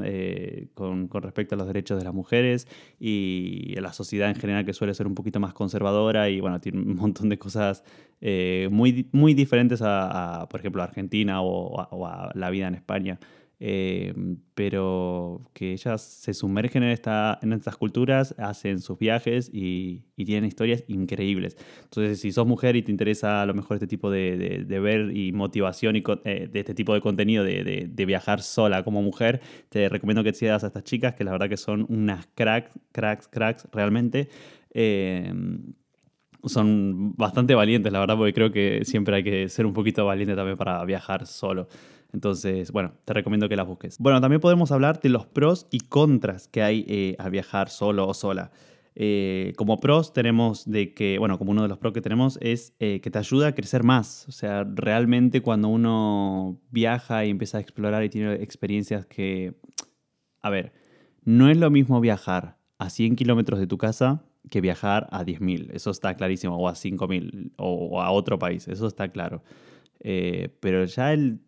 con, 0.74 1.08
con, 1.08 1.22
respecto 1.22 1.56
a 1.56 1.58
los 1.58 1.66
derechos 1.66 1.98
de 1.98 2.04
las 2.04 2.14
mujeres 2.14 2.68
y 3.00 3.74
la 3.80 3.92
sociedad 3.92 4.28
en 4.28 4.36
general 4.36 4.64
que 4.64 4.72
suele 4.72 4.94
ser 4.94 5.08
un 5.08 5.16
poquito 5.16 5.40
más 5.40 5.52
conservadora 5.52 6.30
y 6.30 6.40
bueno, 6.40 6.60
tiene 6.60 6.78
un 6.78 6.94
montón 6.94 7.28
de 7.28 7.36
cosas 7.36 7.82
muy, 8.20 9.08
muy 9.10 9.34
diferentes 9.34 9.80
a, 9.82 10.46
por 10.48 10.60
ejemplo, 10.60 10.82
a 10.82 10.84
Argentina 10.84 11.40
o 11.42 12.06
a 12.06 12.30
la 12.34 12.50
vida 12.50 12.68
en 12.68 12.74
España. 12.74 13.18
Eh, 13.60 14.14
pero 14.54 15.50
que 15.52 15.72
ellas 15.72 16.00
se 16.00 16.32
sumergen 16.32 16.84
en, 16.84 16.90
esta, 16.90 17.40
en 17.42 17.52
estas 17.52 17.76
culturas, 17.76 18.34
hacen 18.38 18.80
sus 18.80 18.98
viajes 18.98 19.50
y, 19.52 20.04
tienen 20.16 20.44
historias 20.44 20.84
increíbles. 20.88 21.56
Entonces, 21.84 22.20
si 22.20 22.32
sos 22.32 22.46
mujer 22.46 22.76
y 22.76 22.82
te 22.82 22.90
interesa 22.90 23.42
a 23.42 23.46
lo 23.46 23.54
mejor 23.54 23.76
este 23.76 23.86
tipo 23.86 24.10
de, 24.10 24.64
de, 24.66 24.80
ver 24.80 25.16
y 25.16 25.32
motivación 25.32 25.96
y, 25.96 26.02
eh, 26.24 26.48
de 26.52 26.60
este 26.60 26.74
tipo 26.74 26.92
de 26.92 27.00
contenido 27.00 27.44
de, 27.44 27.88
de, 27.88 28.06
viajar 28.06 28.42
sola 28.42 28.84
como 28.84 29.02
mujer, 29.02 29.40
te 29.70 29.88
recomiendo 29.88 30.22
que 30.22 30.32
sigas 30.34 30.64
a 30.64 30.68
estas 30.68 30.84
chicas, 30.84 31.14
que 31.14 31.24
la 31.24 31.32
verdad 31.32 31.48
que 31.48 31.56
son 31.56 31.86
unas 31.88 32.28
cracks, 32.34 32.72
cracks, 32.92 33.28
cracks 33.28 33.66
realmente. 33.72 34.28
Eh, 34.74 35.32
son 36.44 37.14
bastante 37.16 37.54
valientes, 37.54 37.92
la 37.92 38.00
verdad, 38.00 38.16
porque 38.16 38.32
creo 38.32 38.52
que 38.52 38.84
siempre 38.84 39.16
hay 39.16 39.24
que 39.24 39.48
ser 39.48 39.66
un 39.66 39.72
poquito 39.72 40.04
valiente 40.04 40.34
también 40.36 40.56
para 40.56 40.84
viajar 40.84 41.26
solo. 41.26 41.68
Entonces, 42.12 42.72
bueno, 42.72 42.94
te 43.04 43.12
recomiendo 43.12 43.48
que 43.48 43.56
las 43.56 43.66
busques. 43.66 43.98
Bueno, 43.98 44.20
también 44.20 44.40
podemos 44.40 44.72
hablar 44.72 45.00
de 45.00 45.10
los 45.10 45.26
pros 45.26 45.66
y 45.70 45.80
contras 45.80 46.48
que 46.48 46.62
hay 46.62 46.84
eh, 46.88 47.16
a 47.18 47.28
viajar 47.28 47.68
solo 47.68 48.08
o 48.08 48.14
sola. 48.14 48.50
Eh, 48.94 49.52
como 49.56 49.78
pros 49.78 50.12
tenemos 50.12 50.68
de 50.68 50.94
que, 50.94 51.18
bueno, 51.18 51.38
como 51.38 51.52
uno 51.52 51.62
de 51.62 51.68
los 51.68 51.78
pros 51.78 51.92
que 51.92 52.00
tenemos 52.00 52.38
es 52.42 52.74
eh, 52.80 53.00
que 53.00 53.10
te 53.10 53.18
ayuda 53.18 53.48
a 53.48 53.54
crecer 53.54 53.84
más. 53.84 54.26
O 54.28 54.32
sea, 54.32 54.64
realmente 54.64 55.42
cuando 55.42 55.68
uno 55.68 56.58
viaja 56.70 57.24
y 57.24 57.30
empieza 57.30 57.58
a 57.58 57.60
explorar 57.60 58.02
y 58.02 58.08
tiene 58.08 58.34
experiencias 58.34 59.04
que, 59.06 59.54
a 60.40 60.50
ver, 60.50 60.72
no 61.24 61.50
es 61.50 61.58
lo 61.58 61.70
mismo 61.70 62.00
viajar 62.00 62.56
a 62.78 62.90
100 62.90 63.16
kilómetros 63.16 63.60
de 63.60 63.66
tu 63.66 63.76
casa 63.76 64.24
que 64.50 64.62
viajar 64.62 65.08
a 65.10 65.24
10.000, 65.24 65.70
eso 65.74 65.90
está 65.90 66.14
clarísimo, 66.16 66.56
o 66.56 66.68
a 66.68 66.74
5.000, 66.74 67.52
o, 67.58 68.00
a 68.00 68.10
otro 68.10 68.38
país, 68.38 68.66
eso 68.66 68.86
está 68.86 69.08
claro. 69.08 69.42
pero 70.00 70.84
ya 70.86 71.12
el, 71.12 71.40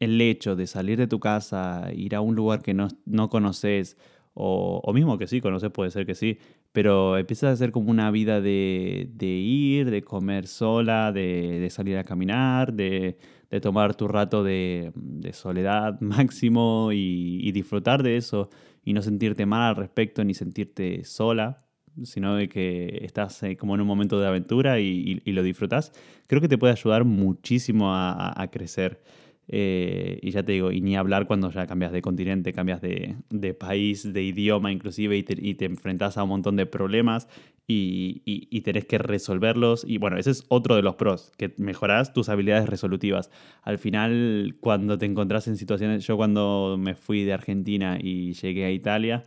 el 0.00 0.20
hecho 0.20 0.56
de 0.56 0.66
salir 0.66 0.98
de 0.98 1.06
tu 1.06 1.20
casa, 1.20 1.90
ir 1.94 2.14
a 2.14 2.20
un 2.20 2.34
lugar 2.34 2.62
que 2.62 2.74
no, 2.74 2.88
no 3.06 3.28
conoces, 3.28 3.96
o, 4.34 4.80
o, 4.84 4.92
mismo 4.92 5.16
que 5.18 5.26
sí, 5.26 5.40
conoces, 5.40 5.70
puede 5.70 5.90
ser 5.90 6.04
que 6.04 6.14
sí, 6.14 6.38
pero 6.76 7.16
empiezas 7.16 7.48
a 7.48 7.52
hacer 7.52 7.72
como 7.72 7.90
una 7.90 8.10
vida 8.10 8.42
de, 8.42 9.08
de 9.14 9.26
ir, 9.26 9.90
de 9.90 10.02
comer 10.02 10.46
sola, 10.46 11.10
de, 11.10 11.58
de 11.58 11.70
salir 11.70 11.96
a 11.96 12.04
caminar, 12.04 12.74
de, 12.74 13.16
de, 13.50 13.60
tomar 13.62 13.94
tu 13.94 14.08
rato 14.08 14.44
de, 14.44 14.92
soledad 15.32 15.98
máximo 16.00 16.90
y, 16.92 17.50
disfrutar 17.52 18.02
de 18.02 18.18
eso 18.18 18.50
y 18.84 18.92
no 18.92 19.00
sentirte 19.00 19.46
mal 19.46 19.70
al 19.70 19.76
respecto 19.76 20.22
ni 20.22 20.34
sentirte 20.34 21.02
sola, 21.04 21.64
sino 22.02 22.36
de 22.36 22.50
que 22.50 22.98
estás 23.02 23.42
eh, 23.42 23.56
como 23.56 23.74
en 23.74 23.80
un 23.80 23.86
momento 23.86 24.20
de 24.20 24.26
aventura 24.26 24.78
y, 24.78 25.22
y, 25.24 25.30
y 25.30 25.32
lo 25.32 25.42
disfrutas, 25.42 25.92
creo 26.26 26.42
que 26.42 26.48
te 26.48 26.58
puede 26.58 26.74
ayudar 26.74 27.04
muchísimo 27.06 27.94
a, 27.94 28.38
a 28.38 28.50
crecer. 28.50 29.00
Eh, 29.48 30.18
y 30.22 30.30
ya 30.32 30.42
te 30.42 30.52
digo, 30.52 30.72
y 30.72 30.80
ni 30.80 30.96
hablar 30.96 31.26
cuando 31.26 31.50
ya 31.50 31.66
cambias 31.66 31.92
de 31.92 32.02
continente, 32.02 32.52
cambias 32.52 32.80
de, 32.80 33.16
de 33.30 33.54
país, 33.54 34.12
de 34.12 34.22
idioma 34.22 34.72
inclusive, 34.72 35.16
y 35.16 35.22
te, 35.22 35.36
y 35.38 35.54
te, 35.54 35.66
enfrentas 35.66 36.16
a 36.16 36.24
un 36.24 36.30
montón 36.30 36.56
de 36.56 36.66
problemas 36.66 37.28
y, 37.68 38.22
y, 38.24 38.48
y, 38.50 38.60
tenés 38.62 38.86
que 38.86 38.98
resolverlos. 38.98 39.84
Y 39.86 39.98
bueno, 39.98 40.16
ese 40.18 40.30
es 40.30 40.44
otro 40.48 40.74
de 40.74 40.82
los 40.82 40.96
pros, 40.96 41.32
que 41.36 41.54
mejorás 41.58 42.12
tus 42.12 42.28
habilidades 42.28 42.68
resolutivas. 42.68 43.30
Al 43.62 43.78
final, 43.78 44.56
cuando 44.60 44.98
te 44.98 45.06
encontrás 45.06 45.46
en 45.48 45.56
situaciones, 45.56 46.06
yo 46.06 46.16
cuando 46.16 46.76
me 46.78 46.94
fui 46.94 47.24
de 47.24 47.32
Argentina 47.32 47.98
y 48.00 48.32
llegué 48.32 48.64
a 48.64 48.70
Italia, 48.72 49.22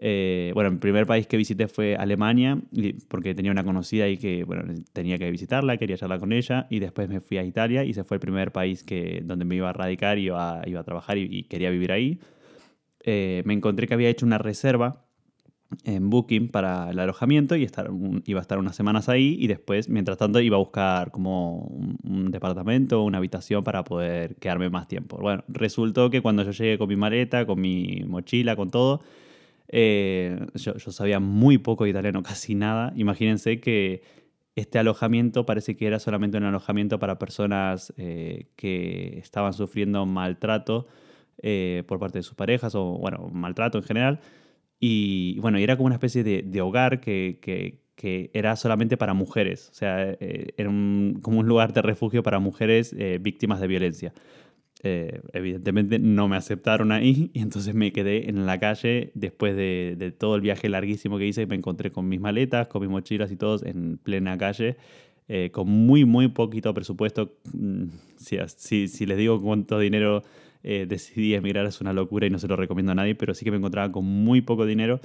eh, 0.00 0.50
bueno, 0.54 0.70
el 0.70 0.78
primer 0.78 1.06
país 1.06 1.26
que 1.26 1.36
visité 1.36 1.68
fue 1.68 1.96
Alemania, 1.96 2.60
porque 3.08 3.34
tenía 3.34 3.52
una 3.52 3.64
conocida 3.64 4.08
y 4.08 4.16
que 4.16 4.44
bueno, 4.44 4.64
tenía 4.92 5.18
que 5.18 5.30
visitarla, 5.30 5.76
quería 5.76 5.96
charlar 5.96 6.20
con 6.20 6.32
ella, 6.32 6.66
y 6.70 6.80
después 6.80 7.08
me 7.08 7.20
fui 7.20 7.38
a 7.38 7.44
Italia 7.44 7.84
y 7.84 7.90
ese 7.90 8.04
fue 8.04 8.16
el 8.16 8.20
primer 8.20 8.52
país 8.52 8.82
que, 8.82 9.22
donde 9.24 9.44
me 9.44 9.56
iba 9.56 9.70
a 9.70 9.72
radicar, 9.72 10.18
iba, 10.18 10.62
iba 10.66 10.80
a 10.80 10.84
trabajar 10.84 11.18
y, 11.18 11.28
y 11.30 11.42
quería 11.44 11.70
vivir 11.70 11.92
ahí. 11.92 12.18
Eh, 13.00 13.42
me 13.44 13.52
encontré 13.54 13.86
que 13.86 13.94
había 13.94 14.08
hecho 14.08 14.24
una 14.26 14.38
reserva 14.38 15.04
en 15.84 16.08
Booking 16.08 16.48
para 16.48 16.90
el 16.90 16.98
alojamiento 16.98 17.56
y 17.56 17.64
estar 17.64 17.90
iba 18.26 18.38
a 18.38 18.42
estar 18.42 18.58
unas 18.58 18.76
semanas 18.76 19.08
ahí 19.08 19.36
y 19.40 19.46
después, 19.46 19.88
mientras 19.88 20.18
tanto, 20.18 20.40
iba 20.40 20.56
a 20.56 20.60
buscar 20.60 21.10
como 21.10 21.58
un, 21.58 21.98
un 22.04 22.30
departamento 22.30 23.02
una 23.02 23.18
habitación 23.18 23.64
para 23.64 23.84
poder 23.84 24.36
quedarme 24.36 24.70
más 24.70 24.88
tiempo. 24.88 25.18
Bueno, 25.18 25.44
resultó 25.48 26.10
que 26.10 26.20
cuando 26.22 26.42
yo 26.44 26.52
llegué 26.52 26.78
con 26.78 26.88
mi 26.88 26.96
maleta, 26.96 27.46
con 27.46 27.60
mi 27.60 28.04
mochila, 28.06 28.56
con 28.56 28.70
todo, 28.70 29.02
eh, 29.68 30.46
yo, 30.54 30.76
yo, 30.76 30.92
sabía 30.92 31.20
muy 31.20 31.58
poco 31.58 31.86
italiano, 31.86 32.22
casi 32.24 32.54
nada. 32.54 32.92
Imagínense 32.96 33.60
que 33.60 34.02
este 34.56 34.78
alojamiento 34.78 35.46
parece 35.46 35.76
que 35.76 35.86
era 35.86 35.98
solamente 35.98 36.36
un 36.38 36.44
alojamiento 36.44 36.98
para 36.98 37.18
personas 37.18 37.92
eh, 37.96 38.46
que 38.56 39.18
estaban 39.18 39.52
sufriendo 39.52 40.06
maltrato 40.06 40.86
eh, 41.42 41.82
por 41.88 41.98
parte 41.98 42.20
de 42.20 42.22
sus 42.22 42.34
parejas 42.34 42.74
o, 42.74 42.84
bueno, 42.98 43.28
maltrato 43.32 43.78
en 43.78 43.84
general. 43.84 44.20
Y 44.78 45.38
bueno, 45.40 45.58
era 45.58 45.76
como 45.76 45.86
una 45.86 45.96
especie 45.96 46.22
de, 46.22 46.42
de 46.42 46.60
hogar 46.60 47.00
que, 47.00 47.38
que, 47.42 47.82
que, 47.96 48.30
era 48.34 48.54
solamente 48.56 48.96
para 48.96 49.14
mujeres. 49.14 49.68
O 49.70 49.74
sea, 49.74 50.16
eh, 50.20 50.54
era 50.56 50.68
un, 50.68 51.18
como 51.22 51.40
un 51.40 51.48
lugar 51.48 51.72
de 51.72 51.82
refugio 51.82 52.22
para 52.22 52.38
mujeres 52.38 52.94
eh, 52.98 53.18
víctimas 53.20 53.60
de 53.60 53.66
violencia. 53.66 54.12
Eh, 54.86 55.22
evidentemente 55.32 55.98
no 55.98 56.28
me 56.28 56.36
aceptaron 56.36 56.92
ahí 56.92 57.30
y 57.34 57.40
entonces 57.40 57.74
me 57.74 57.90
quedé 57.90 58.28
en 58.28 58.44
la 58.44 58.60
calle 58.60 59.12
después 59.14 59.56
de, 59.56 60.14
todo 60.18 60.36
el 60.36 60.42
viaje 60.42 60.68
larguísimo 60.68 61.16
que 61.18 61.26
hice. 61.26 61.46
Me 61.46 61.56
encontré 61.56 61.90
con 61.90 62.06
mis 62.08 62.20
maletas, 62.20 62.68
con 62.68 62.82
mis 62.82 62.90
mochilas 62.90 63.32
y 63.32 63.36
todos 63.36 63.62
en 63.62 63.96
plena 63.96 64.36
calle, 64.36 64.76
eh, 65.28 65.50
con 65.52 65.68
muy, 65.68 66.04
muy 66.04 66.28
poquito 66.28 66.74
presupuesto. 66.74 67.32
Mm, 67.54 67.84
si, 68.16 68.36
si, 68.56 68.88
si 68.88 69.06
les 69.06 69.16
digo 69.16 69.40
cuánto 69.40 69.78
dinero 69.78 70.22
eh, 70.62 70.86
decidí 70.88 71.34
emigrar 71.34 71.66
es 71.66 71.82
una 71.82 71.92
locura 71.92 72.26
y 72.26 72.30
no 72.30 72.38
se 72.38 72.48
lo 72.48 72.56
recomiendo 72.56 72.92
a 72.92 72.94
nadie, 72.94 73.14
pero 73.14 73.34
sí 73.34 73.44
que 73.44 73.50
me 73.50 73.58
encontraba 73.58 73.90
con 73.90 74.04
muy 74.04 74.42
poco 74.42 74.66
dinero. 74.66 75.00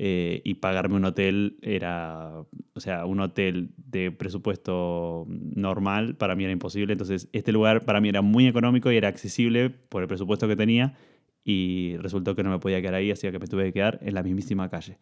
Eh, 0.00 0.42
y 0.44 0.54
pagarme 0.54 0.94
un 0.94 1.04
hotel 1.04 1.58
era, 1.60 2.44
o 2.72 2.80
sea, 2.80 3.04
un 3.04 3.18
hotel 3.18 3.70
de 3.76 4.12
presupuesto 4.12 5.26
normal 5.28 6.14
para 6.14 6.36
mí 6.36 6.44
era 6.44 6.52
imposible. 6.52 6.92
Entonces, 6.92 7.28
este 7.32 7.50
lugar 7.50 7.84
para 7.84 8.00
mí 8.00 8.08
era 8.08 8.22
muy 8.22 8.46
económico 8.46 8.92
y 8.92 8.96
era 8.96 9.08
accesible 9.08 9.70
por 9.70 10.02
el 10.02 10.08
presupuesto 10.08 10.46
que 10.46 10.54
tenía 10.54 10.94
y 11.42 11.96
resultó 11.96 12.36
que 12.36 12.44
no 12.44 12.50
me 12.50 12.60
podía 12.60 12.80
quedar 12.80 12.94
ahí, 12.94 13.10
así 13.10 13.28
que 13.28 13.40
me 13.40 13.48
tuve 13.48 13.64
que 13.64 13.72
quedar 13.72 13.98
en 14.00 14.14
la 14.14 14.22
mismísima 14.22 14.68
calle. 14.68 14.98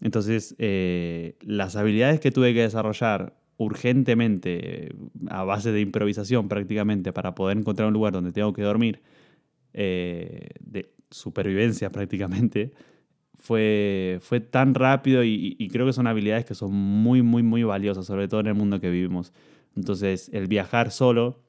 Entonces, 0.00 0.54
eh, 0.58 1.36
las 1.40 1.74
habilidades 1.74 2.20
que 2.20 2.30
tuve 2.30 2.54
que 2.54 2.62
desarrollar 2.62 3.34
urgentemente, 3.56 4.94
a 5.28 5.42
base 5.42 5.72
de 5.72 5.80
improvisación 5.80 6.48
prácticamente, 6.48 7.12
para 7.12 7.34
poder 7.34 7.58
encontrar 7.58 7.88
un 7.88 7.94
lugar 7.94 8.12
donde 8.12 8.30
tengo 8.30 8.52
que 8.52 8.62
dormir, 8.62 9.02
eh, 9.72 10.50
de 10.60 10.92
supervivencia 11.10 11.90
prácticamente, 11.90 12.70
fue, 13.40 14.18
fue 14.20 14.40
tan 14.40 14.74
rápido 14.74 15.24
y, 15.24 15.68
creo 15.72 15.86
que 15.86 15.92
son 15.92 16.06
habilidades 16.06 16.44
que 16.44 16.54
son 16.54 16.72
muy, 16.72 17.22
muy, 17.22 17.42
muy 17.42 17.64
valiosas, 17.64 18.06
sobre 18.06 18.28
todo 18.28 18.40
en 18.40 18.46
el 18.46 18.54
mundo 18.54 18.80
que 18.80 18.90
vivimos. 18.90 19.32
Entonces, 19.76 20.30
el 20.32 20.46
viajar 20.46 20.90
solo 20.90 21.40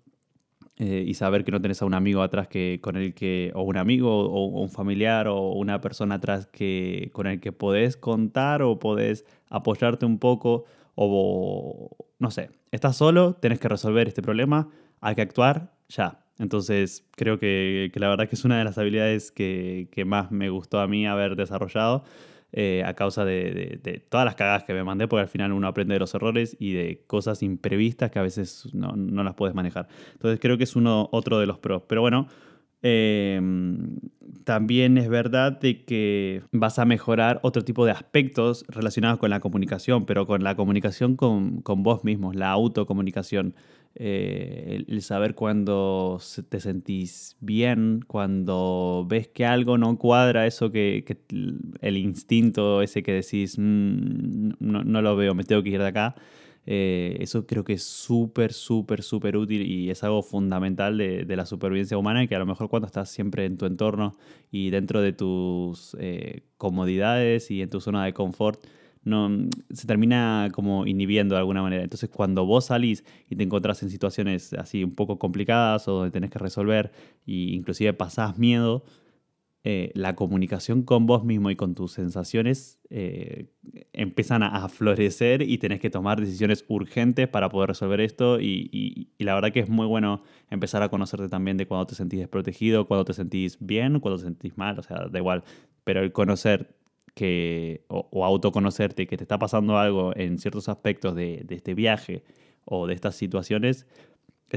eh, 0.77 1.03
y 1.05 1.13
saber 1.15 1.43
que 1.43 1.51
no 1.51 1.61
tenés 1.61 1.81
a 1.81 1.85
un 1.85 1.93
amigo 1.93 2.21
atrás 2.21 2.47
que, 2.47 2.79
con 2.81 2.95
el 2.95 3.13
que, 3.13 3.51
o 3.55 3.63
un 3.63 3.77
amigo 3.77 4.09
o, 4.09 4.45
o, 4.45 4.61
un 4.61 4.69
familiar 4.69 5.27
o 5.27 5.51
una 5.51 5.81
persona 5.81 6.15
atrás 6.15 6.47
que, 6.47 7.09
con 7.13 7.27
el 7.27 7.39
que 7.39 7.51
podés 7.51 7.97
contar 7.97 8.61
o 8.61 8.79
podés 8.79 9.25
apoyarte 9.49 10.05
un 10.05 10.17
poco 10.17 10.65
o, 10.95 11.89
no 12.19 12.31
sé, 12.31 12.51
estás 12.71 12.95
solo, 12.97 13.35
tenés 13.35 13.59
que 13.59 13.67
resolver 13.67 14.07
este 14.07 14.21
problema, 14.21 14.69
hay 15.01 15.15
que 15.15 15.21
actuar 15.21 15.73
ya. 15.89 16.23
Entonces 16.41 17.05
creo 17.11 17.37
que, 17.37 17.91
la 17.95 18.09
verdad 18.09 18.27
que 18.27 18.35
es 18.35 18.43
una 18.43 18.57
de 18.57 18.63
las 18.63 18.77
habilidades 18.79 19.31
que, 19.31 19.87
más 20.07 20.31
me 20.31 20.49
gustó 20.49 20.79
a 20.79 20.87
mí 20.87 21.05
haber 21.05 21.35
desarrollado 21.35 22.03
eh, 22.51 22.83
a 22.83 22.95
causa 22.95 23.23
de, 23.23 24.01
todas 24.09 24.25
las 24.25 24.35
cagadas 24.35 24.63
que 24.63 24.73
me 24.73 24.83
mandé, 24.83 25.07
porque 25.07 25.21
al 25.21 25.27
final 25.27 25.53
uno 25.53 25.67
aprende 25.67 25.93
de 25.93 25.99
los 25.99 26.13
errores 26.15 26.57
y 26.59 26.73
de 26.73 27.03
cosas 27.05 27.43
imprevistas 27.43 28.09
que 28.09 28.17
a 28.17 28.23
veces 28.23 28.67
no, 28.73 28.93
no 28.95 29.23
las 29.23 29.35
puedes 29.35 29.55
manejar. 29.55 29.87
Entonces 30.13 30.39
creo 30.39 30.57
que 30.57 30.63
es 30.63 30.75
uno, 30.75 31.09
otro 31.11 31.39
de 31.39 31.45
los 31.45 31.59
pros. 31.59 31.83
Pero 31.87 32.01
bueno, 32.01 32.27
eh, 32.83 33.39
también 34.43 34.97
es 34.97 35.07
verdad 35.07 35.59
de 35.59 35.83
que 35.85 36.41
vas 36.51 36.79
a 36.79 36.85
mejorar 36.85 37.39
otro 37.43 37.63
tipo 37.63 37.85
de 37.85 37.91
aspectos 37.91 38.65
relacionados 38.67 39.19
con 39.19 39.29
la 39.29 39.39
comunicación, 39.39 40.05
pero 40.05 40.25
con 40.27 40.43
la 40.43 40.55
comunicación 40.55 41.15
con, 41.15 41.61
con 41.61 41.83
vos 41.83 42.03
mismos, 42.03 42.35
la 42.35 42.51
autocomunicación. 42.51 43.55
Eh, 43.95 44.67
el, 44.69 44.85
el, 44.87 45.01
saber 45.01 45.35
cuando 45.35 46.19
te 46.47 46.61
sentís 46.61 47.35
bien, 47.41 47.99
cuando 48.07 49.05
ves 49.07 49.27
que 49.27 49.45
algo 49.45 49.77
no 49.77 49.97
cuadra, 49.97 50.47
eso 50.47 50.71
que, 50.71 51.03
que 51.05 51.17
el 51.81 51.97
instinto 51.97 52.81
ese 52.81 53.03
que 53.03 53.11
decís, 53.11 53.57
mmm, 53.59 54.53
no, 54.59 54.83
no, 54.85 55.01
lo 55.01 55.17
veo, 55.17 55.35
me 55.35 55.43
tengo 55.43 55.61
que 55.61 55.71
ir 55.71 55.79
de 55.79 55.87
acá. 55.87 56.15
Eh, 56.67 57.17
eso 57.19 57.47
creo 57.47 57.63
que 57.63 57.73
es 57.73 57.83
súper, 57.83 58.53
súper, 58.53 59.01
súper 59.01 59.35
útil 59.35 59.63
y 59.63 59.89
es 59.89 60.03
algo 60.03 60.21
fundamental 60.21 60.95
de, 60.97 61.25
de, 61.25 61.35
la 61.35 61.47
supervivencia 61.47 61.97
humana 61.97 62.27
que 62.27 62.35
a 62.35 62.39
lo 62.39 62.45
mejor 62.45 62.69
cuando 62.69 62.85
estás 62.85 63.09
siempre 63.09 63.45
en 63.45 63.57
tu 63.57 63.65
entorno 63.65 64.15
y 64.51 64.69
dentro 64.69 65.01
de 65.01 65.11
tus 65.11 65.97
eh, 65.99 66.43
comodidades 66.57 67.49
y 67.49 67.63
en 67.63 67.69
tu 67.71 67.81
zona 67.81 68.05
de 68.05 68.13
confort, 68.13 68.63
no, 69.03 69.29
se 69.71 69.87
termina 69.87 70.49
como 70.53 70.85
inhibiendo 70.85 71.33
de 71.35 71.39
alguna 71.39 71.63
manera. 71.63 71.83
Entonces 71.83 72.09
cuando 72.09 72.45
vos 72.45 72.65
salís 72.65 73.03
y 73.29 73.35
te 73.35 73.43
encontrás 73.43 73.81
en 73.81 73.89
situaciones 73.89 74.53
así 74.53 74.83
un 74.83 74.93
poco 74.93 75.17
complicadas 75.17 75.87
o 75.87 75.93
donde 75.93 76.11
tenés 76.11 76.29
que 76.29 76.39
resolver 76.39 76.91
e 77.25 77.31
inclusive 77.55 77.93
pasás 77.93 78.37
miedo, 78.37 78.83
eh, 79.63 79.91
la 79.93 80.15
comunicación 80.15 80.81
con 80.81 81.05
vos 81.05 81.23
mismo 81.23 81.51
y 81.51 81.55
con 81.55 81.75
tus 81.75 81.91
sensaciones 81.91 82.79
eh, 82.89 83.45
empiezan 83.93 84.41
a, 84.41 84.67
florecer 84.69 85.43
y 85.43 85.59
tenés 85.59 85.79
que 85.79 85.91
tomar 85.91 86.19
decisiones 86.19 86.65
urgentes 86.67 87.27
para 87.27 87.49
poder 87.49 87.69
resolver 87.69 88.01
esto. 88.01 88.39
Y, 88.39 88.69
y, 88.71 89.09
y, 89.19 89.23
la 89.23 89.35
verdad 89.35 89.51
que 89.51 89.59
es 89.59 89.69
muy 89.69 89.85
bueno 89.85 90.23
empezar 90.49 90.81
a 90.81 90.89
conocerte 90.89 91.29
también 91.29 91.57
de 91.57 91.67
cuando 91.67 91.85
te 91.85 91.93
sentís 91.93 92.19
desprotegido, 92.19 92.87
cuando 92.87 93.05
te 93.05 93.13
sentís 93.13 93.57
bien, 93.59 93.99
cuando 93.99 94.17
te 94.17 94.25
sentís 94.25 94.57
mal, 94.57 94.79
o 94.79 94.81
sea, 94.81 95.07
da 95.11 95.19
igual, 95.19 95.43
pero 95.83 96.01
el 96.01 96.11
conocer 96.11 96.75
que, 97.13 97.85
o, 97.87 98.09
o 98.11 98.25
autoconocerte 98.25 99.05
que 99.05 99.15
te 99.15 99.25
está 99.25 99.37
pasando 99.37 99.77
algo 99.77 100.11
en 100.15 100.39
ciertos 100.39 100.69
aspectos 100.69 101.15
de, 101.15 101.43
de 101.45 101.53
este 101.53 101.75
viaje 101.75 102.23
o 102.65 102.87
de 102.87 102.95
estas 102.95 103.15
situaciones, 103.15 103.85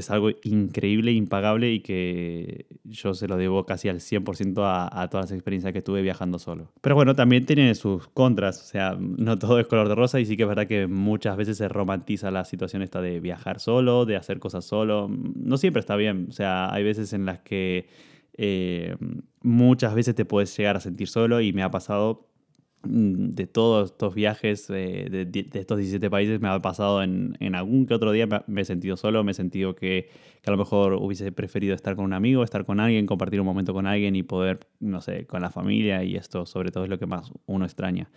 es 0.01 0.11
algo 0.11 0.29
increíble, 0.43 1.11
impagable 1.11 1.71
y 1.71 1.79
que 1.79 2.67
yo 2.83 3.13
se 3.13 3.27
lo 3.27 3.37
debo 3.37 3.65
casi 3.65 3.89
al 3.89 3.99
100% 3.99 4.61
a, 4.61 5.01
a, 5.01 5.09
todas 5.09 5.25
las 5.25 5.31
experiencias 5.31 5.73
que 5.73 5.81
tuve 5.81 6.01
viajando 6.01 6.39
solo. 6.39 6.71
Pero 6.81 6.95
bueno, 6.95 7.15
también 7.15 7.45
tiene 7.45 7.73
sus 7.75 8.07
contras, 8.09 8.61
o 8.61 8.65
sea, 8.65 8.97
no 8.99 9.39
todo 9.39 9.59
es 9.59 9.67
color 9.67 9.87
de 9.87 9.95
rosa 9.95 10.19
y 10.19 10.25
sí 10.25 10.37
que 10.37 10.43
es 10.43 10.49
verdad 10.49 10.67
que 10.67 10.87
muchas 10.87 11.37
veces 11.37 11.57
se 11.57 11.67
romantiza 11.67 12.31
la 12.31 12.45
situación 12.45 12.81
esta 12.81 13.01
de 13.01 13.19
viajar 13.19 13.59
solo, 13.59 14.05
de 14.05 14.15
hacer 14.15 14.39
cosas 14.39 14.65
solo. 14.65 15.09
No 15.09 15.57
siempre 15.57 15.79
está 15.79 15.95
bien, 15.95 16.27
o 16.29 16.33
sea, 16.33 16.73
hay 16.73 16.83
veces 16.83 17.13
en 17.13 17.25
las 17.25 17.39
que 17.39 17.87
eh, 18.37 18.95
muchas 19.41 19.95
veces 19.95 20.15
te 20.15 20.25
puedes 20.25 20.55
llegar 20.57 20.75
a 20.75 20.79
sentir 20.81 21.07
solo 21.07 21.39
y 21.41 21.53
me 21.53 21.63
ha 21.63 21.71
pasado 21.71 22.27
de 22.87 23.47
todos 23.47 23.91
estos 23.91 24.13
viajes 24.15 24.67
de, 24.67 25.27
de, 25.29 25.59
estos 25.59 25.77
17 25.77 26.09
países 26.09 26.39
me 26.39 26.47
ha 26.47 26.61
pasado 26.61 27.03
en, 27.03 27.55
algún 27.55 27.85
que 27.85 27.93
otro 27.93 28.11
día 28.11 28.27
me, 28.47 28.61
he 28.61 28.65
sentido 28.65 28.97
solo, 28.97 29.23
me 29.23 29.31
he 29.31 29.33
sentido 29.33 29.75
que, 29.75 30.09
a 30.45 30.51
lo 30.51 30.57
mejor 30.57 30.93
hubiese 30.93 31.31
preferido 31.31 31.73
estar 31.73 31.95
con 31.95 32.05
un 32.05 32.13
amigo, 32.13 32.43
estar 32.43 32.65
con 32.65 32.79
alguien, 32.79 33.05
compartir 33.07 33.39
un 33.39 33.45
momento 33.47 33.73
con 33.73 33.87
alguien 33.87 34.15
y 34.15 34.23
poder, 34.23 34.67
no 34.79 35.01
sé, 35.01 35.25
con 35.25 35.41
la 35.41 35.49
familia 35.49 36.03
y 36.03 36.15
esto 36.15 36.45
sobre 36.45 36.71
todo 36.71 36.83
es 36.83 36.89
lo 36.89 36.99
que 36.99 37.07
más 37.07 37.31
uno 37.47 37.65
extraña. 37.65 38.09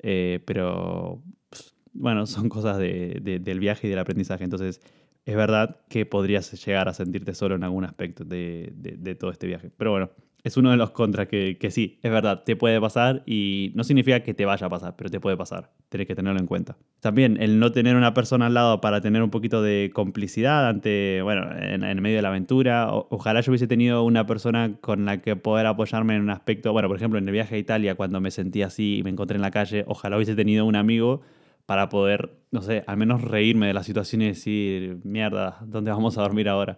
Eh, 0.00 0.40
pero 0.44 1.22
pues, 1.48 1.74
bueno, 1.92 2.26
son 2.26 2.48
cosas 2.48 2.78
de, 2.78 3.40
del 3.42 3.60
viaje 3.60 3.86
y 3.86 3.90
del 3.90 3.98
aprendizaje, 3.98 4.44
entonces 4.44 4.80
es 5.24 5.36
verdad 5.36 5.80
que 5.88 6.06
podrías 6.06 6.52
llegar 6.64 6.88
a 6.88 6.94
sentirte 6.94 7.34
solo 7.34 7.54
en 7.54 7.64
algún 7.64 7.84
aspecto 7.84 8.24
de 8.24 9.16
todo 9.18 9.30
este 9.30 9.46
viaje. 9.46 9.70
Pero 9.76 9.90
bueno, 9.90 10.10
es 10.42 10.56
uno 10.56 10.70
de 10.70 10.76
los 10.76 10.90
contras 10.90 11.28
que, 11.28 11.58
que, 11.58 11.70
sí, 11.70 11.98
es 12.02 12.10
verdad, 12.10 12.44
te 12.44 12.56
puede 12.56 12.80
pasar 12.80 13.22
y 13.26 13.72
no 13.74 13.84
significa 13.84 14.20
que 14.20 14.34
te 14.34 14.44
vaya 14.44 14.66
a 14.66 14.70
pasar, 14.70 14.94
pero 14.96 15.10
te 15.10 15.20
puede 15.20 15.36
pasar. 15.36 15.70
Tienes 15.88 16.06
que 16.06 16.14
tenerlo 16.14 16.40
en 16.40 16.46
cuenta. 16.46 16.76
También 17.00 17.40
el 17.40 17.58
no 17.58 17.72
tener 17.72 17.96
una 17.96 18.14
persona 18.14 18.46
al 18.46 18.54
lado 18.54 18.80
para 18.80 19.00
tener 19.00 19.22
un 19.22 19.30
poquito 19.30 19.62
de 19.62 19.90
complicidad 19.92 20.68
ante, 20.68 21.20
bueno, 21.22 21.48
en, 21.58 22.00
medio 22.00 22.16
de 22.16 22.22
la 22.22 22.28
aventura. 22.28 22.88
ojalá 22.90 23.40
yo 23.40 23.50
hubiese 23.50 23.66
tenido 23.66 24.02
una 24.04 24.26
persona 24.26 24.76
con 24.80 25.04
la 25.04 25.20
que 25.20 25.36
poder 25.36 25.66
apoyarme 25.66 26.16
en 26.16 26.22
un 26.22 26.30
aspecto, 26.30 26.72
bueno, 26.72 26.88
por 26.88 26.96
ejemplo, 26.96 27.18
en 27.18 27.26
el 27.26 27.32
viaje 27.32 27.56
a 27.56 27.58
Italia, 27.58 27.94
cuando 27.94 28.20
me 28.20 28.30
sentí 28.30 28.62
así 28.62 28.98
y 28.98 29.02
me 29.02 29.10
encontré 29.10 29.36
en 29.36 29.42
la 29.42 29.50
calle, 29.50 29.84
ojalá 29.86 30.16
hubiese 30.16 30.34
tenido 30.34 30.64
un 30.64 30.76
amigo 30.76 31.22
para 31.66 31.88
poder, 31.88 32.32
no 32.50 32.62
sé, 32.62 32.82
al 32.86 32.96
menos 32.96 33.22
reírme 33.22 33.68
de 33.68 33.74
la 33.74 33.82
situación 33.82 34.22
y 34.22 34.26
decir, 34.26 34.98
mierda, 35.04 35.58
¿dónde 35.64 35.90
vamos 35.90 36.18
a 36.18 36.22
dormir 36.22 36.48
ahora? 36.48 36.76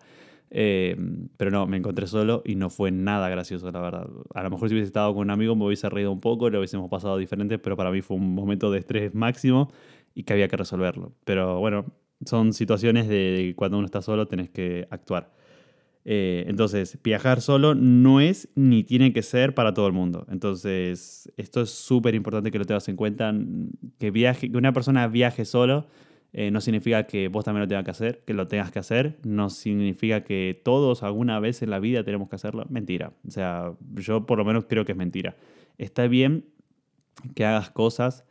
Eh, 0.54 0.96
pero 1.38 1.50
no, 1.50 1.66
me 1.66 1.78
encontré 1.78 2.06
solo 2.06 2.42
y 2.44 2.56
no 2.56 2.68
fue 2.68 2.90
nada 2.90 3.30
gracioso, 3.30 3.72
la 3.72 3.80
verdad. 3.80 4.06
A 4.34 4.42
lo 4.42 4.50
mejor 4.50 4.68
si 4.68 4.74
hubiese 4.74 4.88
estado 4.88 5.14
con 5.14 5.22
un 5.22 5.30
amigo 5.30 5.56
me 5.56 5.64
hubiese 5.64 5.88
reído 5.88 6.12
un 6.12 6.20
poco, 6.20 6.50
lo 6.50 6.58
hubiésemos 6.58 6.90
pasado 6.90 7.16
diferente, 7.16 7.58
pero 7.58 7.74
para 7.74 7.90
mí 7.90 8.02
fue 8.02 8.18
un 8.18 8.34
momento 8.34 8.70
de 8.70 8.80
estrés 8.80 9.14
máximo 9.14 9.72
y 10.14 10.24
que 10.24 10.34
había 10.34 10.48
que 10.48 10.58
resolverlo. 10.58 11.14
Pero 11.24 11.58
bueno, 11.58 11.86
son 12.26 12.52
situaciones 12.52 13.08
de, 13.08 13.54
cuando 13.56 13.78
uno 13.78 13.86
está 13.86 14.02
solo 14.02 14.28
tenés 14.28 14.50
que 14.50 14.86
actuar. 14.90 15.32
Eh, 16.04 16.44
entonces, 16.48 16.98
viajar 17.02 17.40
solo 17.40 17.74
no 17.74 18.20
es 18.20 18.48
ni 18.54 18.84
tiene 18.84 19.14
que 19.14 19.22
ser 19.22 19.54
para 19.54 19.72
todo 19.72 19.86
el 19.86 19.94
mundo. 19.94 20.26
Entonces, 20.30 21.32
esto 21.38 21.62
es 21.62 21.70
súper 21.70 22.14
importante 22.14 22.50
que 22.50 22.58
lo 22.58 22.66
tengas 22.66 22.88
en 22.88 22.96
cuenta. 22.96 23.34
Que, 23.98 24.10
viaje, 24.10 24.50
que 24.50 24.58
una 24.58 24.74
persona 24.74 25.06
viaje 25.08 25.46
solo 25.46 25.86
eh, 26.34 26.50
no 26.50 26.60
significa 26.62 27.06
que 27.06 27.28
vos 27.28 27.44
también 27.44 27.62
lo 27.62 27.68
tengas 27.68 27.84
que 27.84 27.90
hacer, 27.90 28.22
que 28.24 28.32
lo 28.32 28.48
tengas 28.48 28.70
que 28.72 28.78
hacer. 28.78 29.18
No 29.24 29.50
significa 29.50 30.24
que 30.24 30.60
todos 30.64 31.02
alguna 31.02 31.38
vez 31.40 31.62
en 31.62 31.70
la 31.70 31.78
vida 31.78 32.04
tenemos 32.04 32.28
que 32.28 32.36
hacerlo. 32.36 32.64
Mentira. 32.70 33.12
O 33.26 33.30
sea, 33.30 33.74
yo 33.94 34.24
por 34.24 34.38
lo 34.38 34.44
menos 34.44 34.64
creo 34.68 34.84
que 34.84 34.92
es 34.92 34.98
mentira. 34.98 35.36
Está 35.76 36.06
bien 36.06 36.46
que 37.34 37.44
hagas 37.44 37.70
cosas 37.70 38.24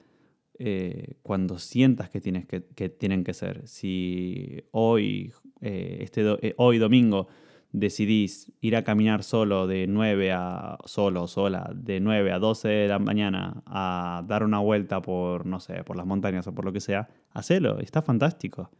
eh, 0.57 1.15
cuando 1.21 1.59
sientas 1.59 2.09
que, 2.09 2.19
tienes 2.19 2.45
que, 2.47 2.89
tienen 2.89 3.23
que 3.23 3.33
ser. 3.33 3.67
Si 3.67 4.63
hoy, 4.71 5.31
eh, 5.61 5.99
este 6.01 6.55
hoy 6.57 6.79
domingo 6.79 7.27
decidís 7.73 8.51
ir 8.59 8.75
a 8.75 8.83
caminar 8.83 9.23
solo 9.23 9.65
de 9.65 9.87
9 9.87 10.31
a 10.31 10.77
solo, 10.85 11.27
sola, 11.27 11.71
de 11.73 11.99
9 11.99 12.31
a 12.31 12.39
12 12.39 12.67
de 12.67 12.87
la 12.87 12.99
mañana 12.99 13.63
a 13.65 14.23
dar 14.27 14.43
una 14.43 14.59
vuelta 14.59 15.01
por, 15.01 15.45
no 15.45 15.59
sé, 15.59 15.83
por 15.83 15.95
las 15.95 16.05
montañas 16.05 16.47
o 16.47 16.53
por 16.53 16.65
lo 16.65 16.73
que 16.73 16.81
sea, 16.81 17.09
hacelo, 17.31 17.79
está 17.79 18.01
fantástico. 18.01 18.71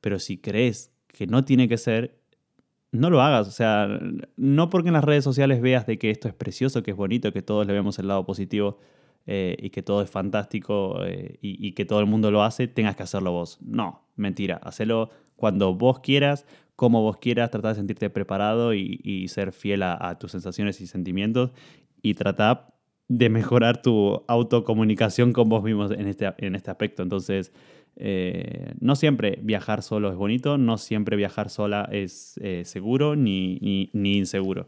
Pero 0.00 0.18
si 0.18 0.38
crees 0.38 0.92
que 1.06 1.26
no 1.26 1.44
tiene 1.44 1.68
que 1.68 1.76
ser, 1.76 2.18
no 2.92 3.10
lo 3.10 3.20
hagas. 3.22 3.46
O 3.46 3.52
sea, 3.52 3.88
no 4.36 4.70
porque 4.70 4.88
en 4.88 4.94
las 4.94 5.04
redes 5.04 5.24
sociales 5.24 5.60
veas 5.60 5.86
de 5.86 5.98
que 5.98 6.10
esto 6.10 6.28
es 6.28 6.34
precioso, 6.34 6.82
que 6.82 6.90
es 6.90 6.96
bonito, 6.96 7.32
que 7.32 7.42
todos 7.42 7.66
le 7.66 7.72
vemos 7.72 7.98
el 7.98 8.08
lado 8.08 8.24
positivo 8.24 8.78
eh, 9.26 9.56
y 9.60 9.70
que 9.70 9.82
todo 9.82 10.02
es 10.02 10.10
fantástico 10.10 11.04
eh, 11.04 11.38
y, 11.40 11.66
y 11.66 11.72
que 11.72 11.84
todo 11.84 12.00
el 12.00 12.06
mundo 12.06 12.30
lo 12.30 12.42
hace, 12.42 12.66
tengas 12.66 12.96
que 12.96 13.04
hacerlo 13.04 13.32
vos. 13.32 13.58
No, 13.60 14.08
mentira. 14.16 14.56
Hacelo 14.56 15.10
cuando 15.36 15.74
vos 15.74 16.00
quieras, 16.00 16.46
como 16.80 17.02
vos 17.02 17.18
quieras, 17.18 17.50
tratar 17.50 17.72
de 17.72 17.74
sentirte 17.74 18.08
preparado 18.08 18.72
y, 18.72 19.28
ser 19.28 19.52
fiel 19.52 19.82
a, 19.82 20.16
tus 20.18 20.32
sensaciones 20.32 20.80
y 20.80 20.86
sentimientos 20.86 21.50
y 22.00 22.14
tratar 22.14 22.72
de 23.06 23.28
mejorar 23.28 23.82
tu 23.82 24.24
autocomunicación 24.26 25.34
con 25.34 25.50
vos 25.50 25.62
mismos 25.62 25.90
en 25.90 26.06
este, 26.06 26.32
en 26.38 26.54
este 26.54 26.70
aspecto. 26.70 27.02
Entonces, 27.02 27.52
eh, 27.96 28.72
no 28.80 28.96
siempre 28.96 29.38
viajar 29.42 29.82
solo 29.82 30.08
es 30.08 30.16
bonito, 30.16 30.56
no 30.56 30.78
siempre 30.78 31.18
viajar 31.18 31.50
sola 31.50 31.86
es 31.92 32.40
eh, 32.42 32.62
seguro 32.64 33.14
ni, 33.14 33.90
ni, 33.92 34.16
inseguro. 34.16 34.66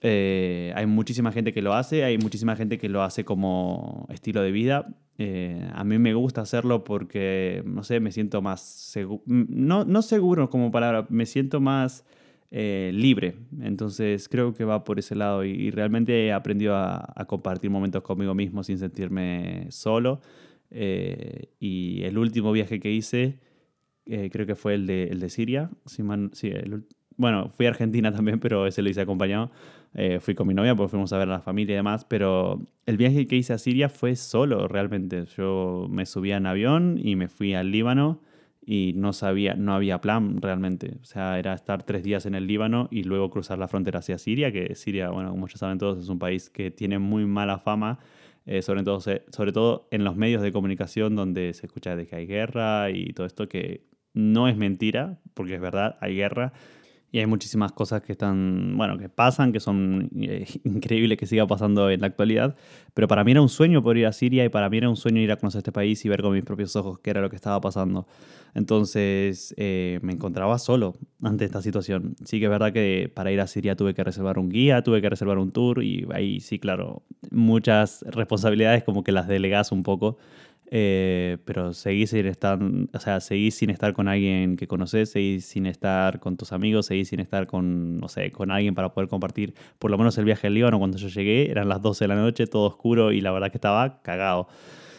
Eh, 0.00 0.72
hay 0.74 0.86
muchísima 0.86 1.30
gente 1.30 1.52
que 1.52 1.62
lo 1.62 1.72
hace, 1.72 2.02
hay 2.02 2.18
muchísima 2.18 2.56
gente 2.56 2.78
que 2.78 2.88
lo 2.88 3.04
hace 3.04 3.24
como 3.24 4.08
estilo 4.10 4.42
de 4.42 4.50
vida, 4.50 4.88
eh, 5.20 5.68
a 5.72 5.82
mí 5.82 5.98
me 5.98 6.14
gusta 6.14 6.42
hacerlo 6.42 6.84
porque, 6.84 7.62
no 7.66 7.82
sé, 7.82 7.98
me 7.98 8.12
siento 8.12 8.40
más 8.40 8.94
no, 9.26 9.84
no 9.84 10.02
seguro 10.02 10.48
como 10.48 10.70
palabra, 10.70 11.06
me 11.10 11.26
siento 11.26 11.60
más 11.60 12.04
eh, 12.52 12.92
libre. 12.94 13.34
Entonces 13.60 14.28
creo 14.28 14.54
que 14.54 14.64
va 14.64 14.84
por 14.84 15.00
ese 15.00 15.16
lado 15.16 15.44
y, 15.44 15.70
realmente 15.72 16.26
he 16.26 16.32
aprendido 16.32 16.76
a, 16.76 17.24
compartir 17.26 17.68
momentos 17.68 18.02
conmigo 18.02 18.32
mismo 18.34 18.62
sin 18.62 18.78
sentirme 18.78 19.66
solo. 19.70 20.20
Eh, 20.70 21.48
y 21.58 22.02
el 22.04 22.16
último 22.16 22.52
viaje 22.52 22.78
que 22.78 22.92
hice, 22.92 23.40
creo 24.04 24.46
que 24.46 24.54
fue 24.54 24.74
el 24.74 24.86
de, 24.86 25.04
el 25.08 25.20
de 25.20 25.30
Siria. 25.30 25.70
sí, 25.86 26.48
el, 26.48 26.84
bueno, 27.18 27.50
fui 27.50 27.66
a 27.66 27.70
Argentina 27.70 28.10
también, 28.16 28.40
pero 28.40 28.66
ese 28.66 28.80
lo 28.80 28.88
hice 28.88 29.02
acompañado. 29.02 29.50
Eh, 29.94 30.20
fui 30.20 30.34
con 30.34 30.46
mi 30.46 30.54
novia 30.54 30.74
porque 30.74 30.90
fuimos 30.90 31.12
a 31.12 31.18
ver 31.18 31.28
a 31.28 31.32
la 31.32 31.40
familia 31.40 31.74
y 31.74 31.76
demás, 31.76 32.04
pero 32.04 32.60
el 32.86 32.96
viaje 32.96 33.26
que 33.26 33.36
hice 33.36 33.52
a 33.52 33.58
Siria 33.58 33.88
fue 33.88 34.16
solo 34.16 34.68
realmente. 34.68 35.24
Yo 35.36 35.86
me 35.90 36.06
subí 36.06 36.32
en 36.32 36.46
avión 36.46 36.98
y 37.02 37.16
me 37.16 37.28
fui 37.28 37.54
al 37.54 37.70
Líbano 37.70 38.20
y 38.64 38.92
no 38.96 39.14
sabía, 39.14 39.54
no 39.54 39.74
había 39.74 40.00
plan 40.00 40.42
realmente. 40.42 40.98
O 41.00 41.04
sea, 41.04 41.38
era 41.38 41.54
estar 41.54 41.82
tres 41.84 42.02
días 42.02 42.26
en 42.26 42.34
el 42.34 42.46
Líbano 42.46 42.88
y 42.90 43.02
luego 43.02 43.30
cruzar 43.30 43.58
la 43.58 43.66
frontera 43.66 44.00
hacia 44.00 44.18
Siria, 44.18 44.52
que 44.52 44.74
Siria, 44.74 45.10
bueno, 45.10 45.30
como 45.30 45.48
ya 45.48 45.56
saben 45.56 45.78
todos, 45.78 45.98
es 45.98 46.08
un 46.10 46.18
país 46.18 46.50
que 46.50 46.70
tiene 46.70 46.98
muy 46.98 47.24
mala 47.24 47.58
fama, 47.58 47.98
eh, 48.44 48.62
sobre, 48.62 48.82
todo, 48.82 49.00
sobre 49.00 49.52
todo 49.52 49.88
en 49.90 50.04
los 50.04 50.16
medios 50.16 50.42
de 50.42 50.52
comunicación 50.52 51.16
donde 51.16 51.54
se 51.54 51.66
escucha 51.66 51.96
de 51.96 52.06
que 52.06 52.16
hay 52.16 52.26
guerra 52.26 52.90
y 52.90 53.12
todo 53.14 53.26
esto, 53.26 53.48
que 53.48 53.86
no 54.12 54.48
es 54.48 54.56
mentira, 54.56 55.18
porque 55.32 55.54
es 55.54 55.60
verdad, 55.60 55.96
hay 56.00 56.14
guerra 56.16 56.52
y 57.10 57.20
hay 57.20 57.26
muchísimas 57.26 57.72
cosas 57.72 58.02
que 58.02 58.12
están, 58.12 58.76
bueno, 58.76 58.98
que 58.98 59.08
pasan, 59.08 59.52
que 59.52 59.60
son 59.60 60.10
eh, 60.20 60.46
increíbles 60.64 61.16
que 61.16 61.26
siga 61.26 61.46
pasando 61.46 61.88
en 61.90 62.00
la 62.00 62.08
actualidad. 62.08 62.54
Pero 62.92 63.08
para 63.08 63.24
mí 63.24 63.30
era 63.30 63.40
un 63.40 63.48
sueño 63.48 63.82
poder 63.82 63.98
ir 63.98 64.06
a 64.06 64.12
Siria 64.12 64.44
y 64.44 64.50
para 64.50 64.68
mí 64.68 64.76
era 64.76 64.90
un 64.90 64.96
sueño 64.96 65.20
ir 65.20 65.32
a 65.32 65.36
conocer 65.36 65.60
este 65.60 65.72
país 65.72 66.04
y 66.04 66.08
ver 66.08 66.20
con 66.20 66.34
mis 66.34 66.44
propios 66.44 66.76
ojos 66.76 66.98
qué 67.00 67.10
era 67.10 67.20
lo 67.22 67.30
que 67.30 67.36
estaba 67.36 67.60
pasando. 67.60 68.06
Entonces 68.54 69.54
eh, 69.56 70.00
me 70.02 70.12
encontraba 70.12 70.58
solo 70.58 70.96
ante 71.22 71.46
esta 71.46 71.62
situación. 71.62 72.14
Sí 72.24 72.40
que 72.40 72.46
es 72.46 72.50
verdad 72.50 72.72
que 72.72 73.10
para 73.14 73.32
ir 73.32 73.40
a 73.40 73.46
Siria 73.46 73.74
tuve 73.74 73.94
que 73.94 74.04
reservar 74.04 74.38
un 74.38 74.50
guía, 74.50 74.82
tuve 74.82 75.00
que 75.00 75.08
reservar 75.08 75.38
un 75.38 75.50
tour 75.50 75.82
y 75.82 76.06
ahí 76.12 76.40
sí, 76.40 76.58
claro, 76.58 77.02
muchas 77.30 78.02
responsabilidades 78.06 78.84
como 78.84 79.02
que 79.02 79.12
las 79.12 79.28
delegas 79.28 79.72
un 79.72 79.82
poco. 79.82 80.18
Eh, 80.70 81.38
pero 81.46 81.72
seguís 81.72 82.10
sin 82.10 82.26
estar, 82.26 82.58
o 82.92 83.00
sea, 83.00 83.20
seguís 83.20 83.54
sin 83.54 83.70
estar 83.70 83.94
con 83.94 84.06
alguien 84.06 84.56
que 84.56 84.66
conoces, 84.66 85.10
seguís 85.10 85.46
sin 85.46 85.64
estar 85.64 86.20
con 86.20 86.36
tus 86.36 86.52
amigos, 86.52 86.86
seguís 86.86 87.08
sin 87.08 87.20
estar 87.20 87.46
con, 87.46 88.00
con 88.32 88.50
alguien 88.50 88.74
para 88.74 88.92
poder 88.92 89.08
compartir 89.08 89.54
por 89.78 89.90
lo 89.90 89.96
menos 89.96 90.18
el 90.18 90.26
viaje 90.26 90.46
al 90.46 90.54
Líbano. 90.54 90.78
Cuando 90.78 90.98
yo 90.98 91.08
llegué 91.08 91.50
eran 91.50 91.68
las 91.68 91.80
12 91.80 92.04
de 92.04 92.08
la 92.08 92.16
noche, 92.16 92.46
todo 92.46 92.66
oscuro 92.66 93.12
y 93.12 93.20
la 93.20 93.32
verdad 93.32 93.50
que 93.50 93.56
estaba 93.56 94.02
cagado. 94.02 94.48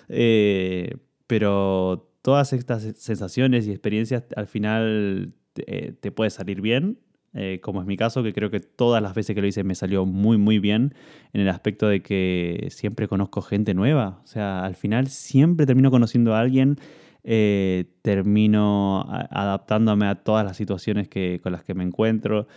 Eh, 0.10 0.95
pero 1.27 2.10
todas 2.23 2.53
estas 2.53 2.84
sensaciones 2.97 3.67
y 3.67 3.71
experiencias 3.71 4.23
al 4.36 4.47
final 4.47 5.34
te, 5.53 5.93
te 5.99 6.12
puede 6.12 6.32
salir 6.32 6.62
bien 6.62 6.97
eh, 7.33 7.59
como 7.61 7.81
es 7.81 7.87
mi 7.87 7.95
caso, 7.95 8.23
que 8.23 8.33
creo 8.33 8.49
que 8.49 8.59
todas 8.59 9.03
las 9.03 9.13
veces 9.13 9.35
que 9.35 9.41
lo 9.41 9.47
hice 9.47 9.63
me 9.63 9.75
salió 9.75 10.05
muy, 10.05 10.37
muy 10.37 10.59
bien 10.59 10.95
en 11.33 11.41
el 11.41 11.49
aspecto 11.49 11.87
de 11.87 12.01
que 12.01 12.67
siempre 12.71 13.07
conozco 13.07 13.41
gente 13.41 13.73
nueva. 13.73 14.19
O 14.23 14.27
sea, 14.27 14.65
al 14.65 14.75
final 14.75 15.07
siempre 15.07 15.65
termino 15.65 15.91
conociendo 15.91 16.33
a 16.33 16.39
alguien, 16.39 16.77
eh, 17.23 17.85
termino 18.01 19.05
adaptándome 19.29 20.07
a 20.07 20.15
todas 20.15 20.43
las 20.43 20.57
situaciones 20.57 21.07
que, 21.07 21.39
con 21.43 21.51
las 21.51 21.63
que 21.63 21.75
me 21.75 21.83
encuentro. 21.83 22.47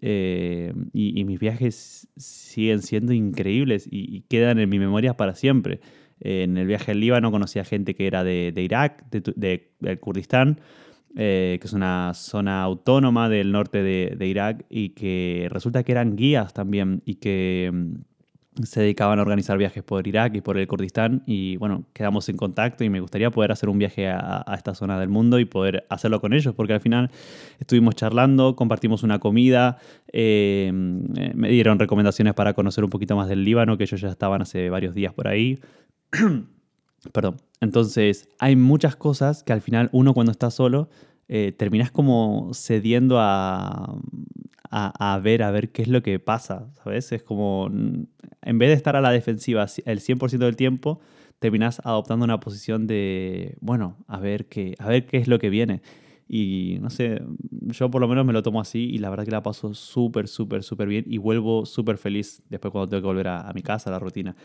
Eh, 0.00 0.74
y, 0.92 1.24
mis 1.24 1.40
viajes 1.40 2.06
siguen 2.16 2.82
siendo 2.82 3.12
increíbles 3.12 3.88
y, 3.90 4.20
quedan 4.28 4.58
en 4.58 4.68
mi 4.68 4.78
memoria 4.78 5.16
para 5.16 5.34
siempre. 5.34 5.80
en 6.20 6.56
el 6.58 6.66
viaje 6.66 6.92
al 6.92 7.00
Líbano 7.00 7.30
conocí 7.30 7.58
a 7.60 7.64
gente 7.64 7.94
que 7.94 8.06
era 8.06 8.24
de, 8.24 8.52
Irak, 8.56 9.08
de, 9.10 9.70
de, 9.80 9.98
Kurdistán, 9.98 10.60
que 11.14 11.60
es 11.62 11.72
una 11.72 12.12
zona 12.14 12.62
autónoma 12.62 13.28
del 13.28 13.52
norte 13.52 13.82
de, 13.82 14.26
Irak 14.26 14.64
y 14.68 14.90
que 14.90 15.48
resulta 15.50 15.82
que 15.82 15.92
eran 15.92 16.16
guías 16.16 16.52
también 16.54 17.02
y 17.04 17.16
que 17.16 17.70
mm, 17.72 18.64
se 18.64 18.80
dedicaban 18.80 19.18
a 19.18 19.22
organizar 19.22 19.56
viajes 19.58 19.82
por 19.82 20.06
Irak 20.06 20.34
y 20.36 20.40
por 20.40 20.58
el 20.58 20.66
Kurdistán 20.66 21.22
y 21.26 21.56
bueno, 21.56 21.84
quedamos 21.92 22.28
en 22.28 22.36
contacto 22.36 22.84
y 22.84 22.90
me 22.90 23.00
gustaría 23.00 23.30
poder 23.30 23.52
hacer 23.52 23.68
un 23.68 23.78
viaje 23.78 24.08
a, 24.08 24.44
esta 24.56 24.74
zona 24.74 24.98
del 24.98 25.08
mundo 25.08 25.38
y 25.38 25.44
poder 25.44 25.86
hacerlo 25.88 26.20
con 26.20 26.32
ellos 26.32 26.54
porque 26.54 26.72
al 26.72 26.80
final 26.80 27.10
estuvimos 27.58 27.94
charlando, 27.94 28.56
compartimos 28.56 29.02
una 29.02 29.18
comida, 29.18 29.78
eh, 30.12 30.70
me 30.72 31.48
dieron 31.48 31.78
recomendaciones 31.78 32.34
para 32.34 32.54
conocer 32.54 32.84
un 32.84 32.90
poquito 32.90 33.16
más 33.16 33.28
del 33.28 33.44
Líbano 33.44 33.76
que 33.76 33.84
ellos 33.84 34.00
ya 34.00 34.08
estaban 34.08 34.42
hace 34.42 34.70
varios 34.70 34.94
días 34.94 35.12
por 35.12 35.28
ahí. 35.28 35.58
Perdón. 37.12 37.36
Entonces, 37.60 38.28
hay 38.38 38.56
muchas 38.56 38.96
cosas 38.96 39.42
que 39.42 39.52
al 39.52 39.60
final 39.60 39.88
uno 39.92 40.14
cuando 40.14 40.32
está 40.32 40.50
solo 40.50 40.88
eh, 41.28 41.52
terminas 41.52 41.90
como 41.90 42.50
cediendo 42.54 43.18
a, 43.20 43.98
a, 44.70 45.20
ver, 45.22 45.42
a 45.42 45.50
ver 45.50 45.70
qué 45.72 45.82
es 45.82 45.88
lo 45.88 46.02
que 46.02 46.18
pasa, 46.18 46.68
¿sabes? 46.82 47.12
Es 47.12 47.22
como, 47.22 47.68
mm, 47.70 48.04
en 48.42 48.58
vez 48.58 48.68
de 48.68 48.74
estar 48.74 48.96
a 48.96 49.00
la 49.00 49.10
defensiva 49.10 49.66
el 49.84 50.00
100% 50.00 50.46
del 50.46 50.56
tiempo, 50.56 51.00
terminas 51.38 51.80
adoptando 51.84 52.24
una 52.24 52.40
posición 52.40 52.86
de, 52.86 53.56
bueno, 53.60 53.96
a 54.06 54.18
ver 54.18 54.46
qué, 54.46 54.74
a 54.78 54.88
ver 54.88 55.06
qué 55.06 55.18
es 55.18 55.28
lo 55.28 55.38
que 55.38 55.50
viene. 55.50 55.82
Y 56.30 56.78
no 56.82 56.90
sé, 56.90 57.22
yo 57.50 57.90
por 57.90 58.02
lo 58.02 58.08
menos 58.08 58.26
me 58.26 58.34
lo 58.34 58.42
tomo 58.42 58.60
así 58.60 58.80
y 58.90 58.98
la 58.98 59.08
verdad 59.08 59.24
que 59.24 59.30
la 59.30 59.42
paso 59.42 59.72
súper, 59.72 60.28
súper, 60.28 60.62
súper 60.62 60.86
bien 60.86 61.04
y 61.08 61.16
vuelvo 61.16 61.64
súper 61.64 61.96
feliz 61.96 62.42
después 62.50 62.70
cuando 62.70 62.88
tengo 62.88 63.00
que 63.00 63.06
volver 63.06 63.28
a, 63.28 63.50
mi 63.54 63.62
casa, 63.62 63.88
a 63.88 63.92
la 63.94 63.98
rutina. 63.98 64.36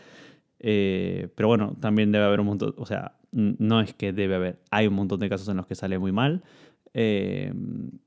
Eh, 0.66 1.28
pero 1.36 1.48
bueno, 1.48 1.76
también 1.78 2.10
debe 2.10 2.24
haber 2.24 2.40
un 2.40 2.46
montón, 2.46 2.74
o 2.78 2.86
sea, 2.86 3.18
no 3.32 3.80
es 3.80 3.92
que 3.92 4.14
debe 4.14 4.36
haber, 4.36 4.60
hay 4.70 4.86
un 4.86 4.94
montón 4.94 5.20
de 5.20 5.28
casos 5.28 5.48
en 5.48 5.58
los 5.58 5.66
que 5.66 5.74
sale 5.74 5.98
muy 5.98 6.10
mal. 6.10 6.42
Eh, 6.94 7.52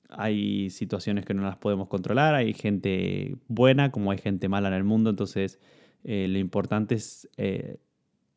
hay 0.09 0.69
situaciones 0.69 1.25
que 1.25 1.33
no 1.33 1.43
las 1.43 1.57
podemos 1.57 1.87
controlar, 1.87 2.33
hay 2.33 2.53
gente 2.53 3.35
buena 3.47 3.91
como 3.91 4.11
hay 4.11 4.17
gente 4.17 4.49
mala 4.49 4.69
en 4.69 4.73
el 4.73 4.83
mundo, 4.83 5.09
entonces 5.09 5.59
eh, 6.03 6.27
lo 6.29 6.39
importante 6.39 6.95
es, 6.95 7.29
eh, 7.37 7.77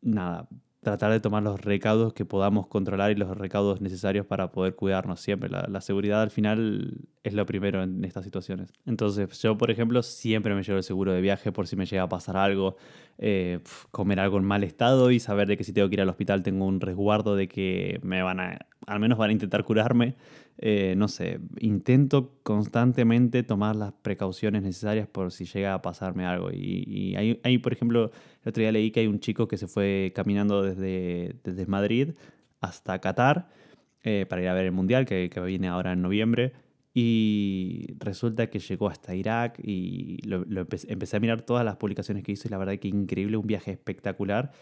nada, 0.03 0.49
tratar 0.83 1.13
de 1.13 1.21
tomar 1.21 1.43
los 1.43 1.61
recaudos 1.61 2.13
que 2.13 2.25
podamos 2.25 2.67
controlar 2.67 3.13
y 3.13 3.15
los 3.15 3.37
recaudos 3.39 3.81
necesarios 3.81 4.27
para 4.27 4.51
poder 4.51 4.75
cuidarnos 4.75 5.21
siempre. 5.21 5.49
La, 5.49 5.81
seguridad 5.81 6.23
al 6.23 6.31
final 6.31 7.09
es 7.23 7.35
lo 7.35 7.45
primero 7.47 7.83
en 7.83 8.05
estas 8.05 8.25
situaciones. 8.25 8.73
Entonces 8.87 9.41
yo, 9.43 9.59
por 9.59 9.71
ejemplo, 9.71 10.03
siempre 10.03 10.55
me 10.55 10.63
llevo 10.63 10.79
el 10.79 10.85
seguro 10.85 11.13
de 11.13 11.21
viaje 11.21 11.53
por 11.53 11.67
si 11.67 11.77
me 11.77 11.87
llega 11.87 12.03
a 12.03 12.09
pasar 12.09 12.37
algo, 12.37 12.77
eh, 13.19 13.61
comer 13.91 14.21
algo 14.21 14.39
en 14.39 14.45
mal 14.45 14.65
estado 14.65 15.11
y 15.11 15.21
saber 15.21 15.49
de 15.49 15.57
que 15.57 15.65
si 15.65 15.73
tengo 15.73 15.89
que 15.89 15.97
ir 15.97 16.01
al 16.01 16.09
hospital 16.09 16.43
tengo 16.43 16.65
un 16.65 16.81
resguardo 16.81 17.37
de 17.37 17.49
que 17.49 18.01
me 18.03 18.23
van 18.23 18.41
a, 18.41 18.59
al 18.87 19.01
menos 19.01 19.19
van 19.19 19.31
a 19.31 19.33
intentar 19.33 19.65
curarme. 19.65 20.17
Eh, 20.63 20.95
no 20.97 21.09
sé, 21.09 21.41
intento 21.59 22.35
constantemente 22.43 23.43
tomar 23.43 23.77
las 23.77 23.93
precauciones 23.93 24.63
necesarias 24.63 25.09
por 25.09 25.33
si 25.33 25.47
llega 25.47 25.75
a 25.75 25.83
pasarme 25.83 26.27
algo. 26.27 26.51
Y, 26.53 27.15
hay, 27.17 27.59
por 27.59 27.73
ejemplo, 27.73 28.11
el 28.43 28.49
otro 28.49 28.61
día 28.61 28.73
leí 28.73 28.91
que 28.91 29.01
hay 29.01 29.07
un 29.07 29.21
chico 29.21 29.49
que 29.49 29.57
se 29.57 29.67
fue 29.67 30.13
caminando 30.15 30.63
desde, 30.63 31.37
desde 31.45 31.67
Madrid 31.67 32.11
hasta 32.61 32.99
Qatar 32.99 33.49
eh, 34.03 34.27
para 34.29 34.43
ir 34.43 34.49
a 34.49 34.55
ver 34.55 34.67
el 34.67 34.73
Mundial, 34.73 35.07
que, 35.07 35.31
viene 35.47 35.69
ahora 35.69 35.93
en 35.93 36.03
noviembre. 36.03 36.53
Y 36.93 37.95
resulta 37.99 38.49
que 38.49 38.59
llegó 38.59 38.89
hasta 38.89 39.15
Irak 39.15 39.61
y 39.63 40.19
lo, 40.27 40.45
empecé, 40.45 41.17
a 41.17 41.21
mirar 41.21 41.43
todas 41.43 41.65
las 41.65 41.77
publicaciones 41.77 42.25
que 42.25 42.33
hizo 42.33 42.49
y 42.49 42.51
la 42.51 42.59
verdad 42.59 42.79
que 42.79 42.89
increíble, 42.89 43.37
un 43.37 43.47
viaje 43.47 43.71
espectacular. 43.71 44.53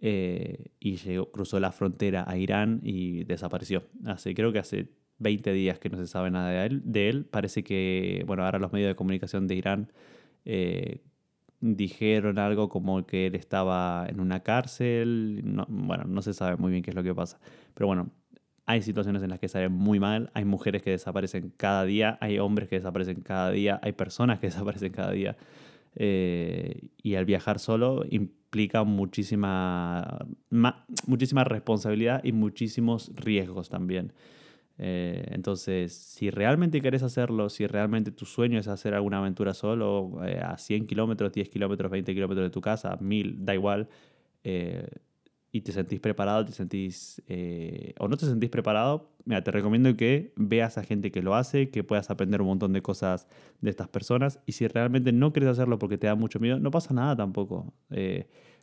Eh, 0.00 0.70
y 0.78 0.96
cruzó 1.32 1.58
la 1.60 1.72
frontera 1.72 2.24
a 2.28 2.36
Irán 2.36 2.80
y 2.82 3.24
desapareció. 3.24 3.84
Hace, 4.06 4.34
creo 4.34 4.52
que 4.52 4.58
hace 4.60 4.90
20 5.18 5.52
días 5.52 5.78
que 5.78 5.88
no 5.88 5.98
se 5.98 6.06
sabe 6.06 6.30
nada 6.30 6.50
de 6.50 6.66
él. 6.66 6.82
De 6.84 7.08
él. 7.08 7.24
Parece 7.26 7.62
que, 7.64 8.24
bueno, 8.26 8.44
ahora 8.44 8.58
los 8.58 8.72
medios 8.72 8.88
de 8.88 8.96
comunicación 8.96 9.46
de 9.46 9.54
Irán 9.56 9.92
eh, 10.44 11.02
dijeron 11.60 12.38
algo 12.38 12.68
como 12.68 13.06
que 13.06 13.26
él 13.26 13.34
estaba 13.34 14.06
en 14.08 14.20
una 14.20 14.40
cárcel. 14.42 15.42
bueno, 15.68 16.04
no 16.04 16.22
se 16.22 16.34
sabe 16.34 16.56
muy 16.56 16.70
bien 16.72 16.82
qué 16.82 16.90
es 16.90 16.96
lo 16.96 17.02
que 17.02 17.14
pasa. 17.14 17.38
Pero 17.74 17.86
bueno, 17.86 18.10
hay 18.68 18.82
situaciones 18.82 19.22
en 19.22 19.30
las 19.30 19.38
que 19.38 19.48
salen 19.48 19.72
muy 19.72 19.98
mal. 19.98 20.30
Hay 20.34 20.44
mujeres 20.44 20.82
que 20.82 20.90
desaparecen 20.90 21.54
cada 21.56 21.86
día. 21.86 22.18
Hay 22.20 22.38
hombres 22.38 22.68
que 22.68 22.76
desaparecen 22.76 23.22
cada 23.22 23.50
día. 23.50 23.80
Hay 23.82 23.92
personas 23.92 24.40
que 24.40 24.46
desaparecen 24.48 24.92
cada 24.92 25.10
día. 25.10 25.38
Eh, 25.96 26.90
y 27.02 27.14
al 27.14 27.24
viajar 27.24 27.60
solo 27.60 28.04
implica 28.10 28.84
muchísima, 28.84 30.26
muchísima 31.06 31.44
responsabilidad 31.44 32.20
y 32.22 32.32
muchísimos 32.32 33.10
riesgos 33.16 33.70
también. 33.70 34.12
Eh, 34.76 35.24
entonces, 35.30 35.94
si 35.94 36.28
realmente 36.28 36.82
querés 36.82 37.02
hacerlo, 37.02 37.48
si 37.48 37.66
realmente 37.66 38.10
tu 38.12 38.26
sueño 38.26 38.60
es 38.60 38.68
hacer 38.68 38.92
alguna 38.92 39.16
aventura 39.18 39.54
solo, 39.54 40.20
eh, 40.26 40.40
a 40.44 40.58
100 40.58 40.86
kilómetros, 40.86 41.32
10 41.32 41.48
kilómetros, 41.48 41.90
20 41.90 42.12
kilómetros 42.12 42.44
de 42.44 42.50
tu 42.50 42.60
casa, 42.60 42.98
1000, 43.00 43.46
da 43.46 43.54
igual, 43.54 43.88
eh, 44.44 44.86
y 45.50 45.62
te 45.62 45.72
sentís 45.72 46.00
preparado, 46.00 46.44
te 46.44 46.52
sentís, 46.52 47.22
o 47.98 48.08
no 48.08 48.16
te 48.16 48.26
sentís 48.26 48.50
preparado, 48.50 49.10
mira, 49.24 49.42
te 49.42 49.50
recomiendo 49.50 49.96
que 49.96 50.32
veas 50.36 50.76
a 50.76 50.82
gente 50.82 51.10
que 51.10 51.22
lo 51.22 51.34
hace, 51.34 51.70
que 51.70 51.82
puedas 51.84 52.10
aprender 52.10 52.42
un 52.42 52.48
montón 52.48 52.72
de 52.72 52.82
cosas 52.82 53.26
de 53.60 53.70
estas 53.70 53.88
personas, 53.88 54.40
y 54.46 54.52
si 54.52 54.68
realmente 54.68 55.10
no 55.12 55.32
quieres 55.32 55.50
hacerlo 55.50 55.78
porque 55.78 55.96
te 55.96 56.06
da 56.06 56.14
mucho 56.14 56.38
miedo, 56.38 56.58
no 56.60 56.70
pasa 56.70 56.92
nada 56.92 57.16
tampoco. 57.16 57.72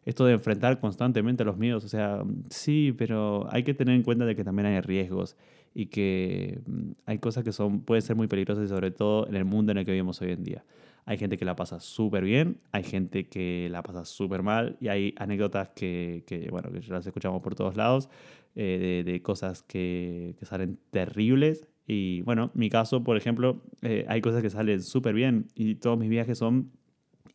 esto 0.05 0.25
de 0.25 0.33
enfrentar 0.33 0.79
constantemente 0.79 1.43
los 1.43 1.57
miedos, 1.57 1.83
o 1.83 1.89
sea, 1.89 2.23
sí, 2.49 2.93
pero 2.95 3.47
hay 3.51 3.63
que 3.63 3.73
tener 3.73 3.95
en 3.95 4.03
cuenta 4.03 4.25
de 4.25 4.35
que 4.35 4.43
también 4.43 4.67
hay 4.67 4.79
riesgos 4.81 5.35
y 5.75 5.87
que 5.87 6.61
mm, 6.65 6.91
hay 7.05 7.19
cosas 7.19 7.43
que 7.43 7.51
son, 7.51 7.81
pueden 7.81 8.01
ser 8.01 8.15
muy 8.15 8.27
peligrosas 8.27 8.65
y 8.65 8.69
sobre 8.69 8.89
todo 8.89 9.27
en 9.27 9.35
el 9.35 9.45
mundo 9.45 9.73
en 9.73 9.77
el 9.77 9.85
que 9.85 9.91
vivimos 9.91 10.19
hoy 10.21 10.31
en 10.31 10.43
día. 10.43 10.65
Hay 11.05 11.19
gente 11.19 11.37
que 11.37 11.45
la 11.45 11.55
pasa 11.55 11.79
súper 11.79 12.23
bien, 12.23 12.57
hay 12.71 12.83
gente 12.83 13.27
que 13.27 13.67
la 13.69 13.83
pasa 13.83 14.05
súper 14.05 14.41
mal 14.41 14.77
y 14.79 14.87
hay 14.87 15.13
anécdotas 15.17 15.69
que, 15.69 16.23
que, 16.25 16.47
bueno, 16.49 16.71
que 16.71 16.81
las 16.91 17.05
escuchamos 17.05 17.43
por 17.43 17.53
todos 17.53 17.75
lados, 17.75 18.09
eh, 18.55 19.03
de, 19.05 19.11
de, 19.11 19.21
cosas 19.21 19.61
que, 19.61 20.35
que, 20.39 20.45
salen 20.45 20.79
terribles. 20.89 21.67
Y 21.85 22.21
bueno, 22.21 22.49
mi 22.55 22.69
caso, 22.69 23.03
por 23.03 23.17
ejemplo, 23.17 23.61
eh, 23.83 24.05
hay 24.07 24.21
cosas 24.21 24.41
que 24.41 24.49
salen 24.49 24.81
súper 24.81 25.13
bien 25.13 25.47
y 25.53 25.75
todos 25.75 25.99
mis 25.99 26.09
viajes 26.09 26.39
son 26.39 26.71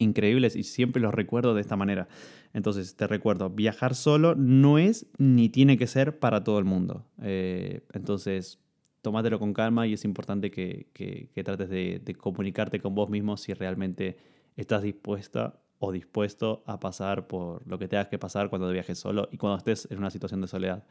increíbles 0.00 0.56
y 0.56 0.64
siempre 0.64 1.00
los 1.00 1.14
recuerdo 1.14 1.54
de 1.54 1.60
esta 1.60 1.76
manera. 1.76 2.08
Entonces, 2.52 2.96
te 2.96 3.06
recuerdo, 3.06 3.50
viajar 3.50 3.94
solo 3.94 4.34
no 4.34 4.78
es 4.78 5.06
ni 5.18 5.48
tiene 5.48 5.78
que 5.78 5.86
ser 5.86 6.18
para 6.18 6.42
todo 6.42 6.58
el 6.58 6.64
mundo. 6.64 7.06
Eh, 7.22 7.82
entonces, 7.92 8.58
tómatelo 9.02 9.38
con 9.38 9.54
calma 9.54 9.86
y 9.86 9.92
es 9.92 10.04
importante 10.04 10.50
que, 10.50 10.88
que, 10.92 11.44
trates 11.44 11.68
de, 11.68 12.16
comunicarte 12.18 12.80
con 12.80 12.94
vos 12.94 13.08
mismo 13.08 13.36
si 13.36 13.52
realmente 13.54 14.16
estás 14.56 14.82
dispuesta 14.82 15.60
o 15.78 15.92
dispuesto 15.92 16.62
a 16.66 16.78
pasar 16.80 17.26
por 17.26 17.66
lo 17.66 17.78
que 17.78 17.88
tengas 17.88 18.08
que 18.08 18.18
pasar 18.18 18.50
cuando 18.50 18.70
viajes 18.70 18.98
solo 18.98 19.28
y 19.30 19.38
cuando 19.38 19.58
estés 19.58 19.88
en 19.90 19.98
una 19.98 20.10
situación 20.10 20.40
de 20.40 20.48
soledad. 20.48 20.84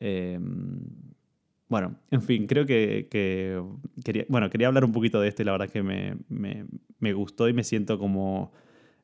Em, 0.00 0.80
bueno, 1.68 1.96
en 2.10 2.22
fin, 2.22 2.46
creo 2.46 2.66
que, 2.66 3.08
quería, 4.04 4.24
bueno, 4.28 4.50
quería 4.50 4.68
hablar 4.68 4.84
un 4.84 4.92
poquito 4.92 5.20
de 5.20 5.28
esto 5.28 5.42
y 5.42 5.44
la 5.44 5.52
verdad 5.52 5.68
que 5.68 5.82
me, 5.82 6.16
me, 6.28 6.66
me 6.98 7.12
gustó 7.12 7.48
y 7.48 7.52
me 7.52 7.64
siento 7.64 7.98
como... 7.98 8.52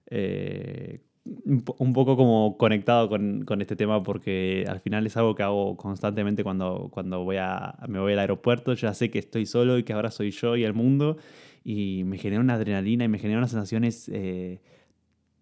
Eh, 0.06 1.00
un 1.26 1.92
poco 1.94 2.16
como 2.16 2.58
conectado 2.58 3.08
con, 3.08 3.44
con, 3.46 3.62
este 3.62 3.76
tema 3.76 4.02
porque 4.02 4.66
al 4.68 4.80
final 4.80 5.06
es 5.06 5.16
algo 5.16 5.34
que 5.34 5.42
hago 5.42 5.76
constantemente 5.76 6.44
cuando, 6.44 6.90
cuando 6.92 7.24
voy 7.24 7.36
a, 7.38 7.76
me 7.88 7.98
voy 7.98 8.12
al 8.12 8.18
aeropuerto. 8.18 8.74
Ya 8.74 8.92
sé 8.92 9.10
que 9.10 9.20
estoy 9.20 9.46
solo 9.46 9.78
y 9.78 9.84
que 9.84 9.94
ahora 9.94 10.10
soy 10.10 10.30
yo 10.32 10.56
y 10.56 10.64
el 10.64 10.74
mundo 10.74 11.16
y 11.64 12.02
me 12.04 12.18
genera 12.18 12.42
una 12.42 12.54
adrenalina 12.54 13.04
y 13.04 13.08
me 13.08 13.18
genera 13.18 13.38
unas 13.38 13.50
sensaciones, 13.50 14.10
eh, 14.12 14.60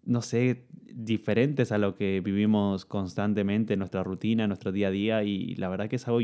no 0.05 0.21
sé, 0.21 0.65
diferentes 0.93 1.71
a 1.71 1.77
lo 1.77 1.95
que 1.95 2.21
vivimos 2.21 2.85
constantemente 2.85 3.73
en 3.73 3.79
nuestra 3.79 4.03
rutina, 4.03 4.43
en 4.43 4.49
nuestro 4.49 4.71
día 4.71 4.89
a 4.89 4.91
día 4.91 5.23
y 5.23 5.55
la 5.55 5.69
verdad 5.69 5.89
que 5.89 5.95
es 5.95 6.07
algo 6.07 6.19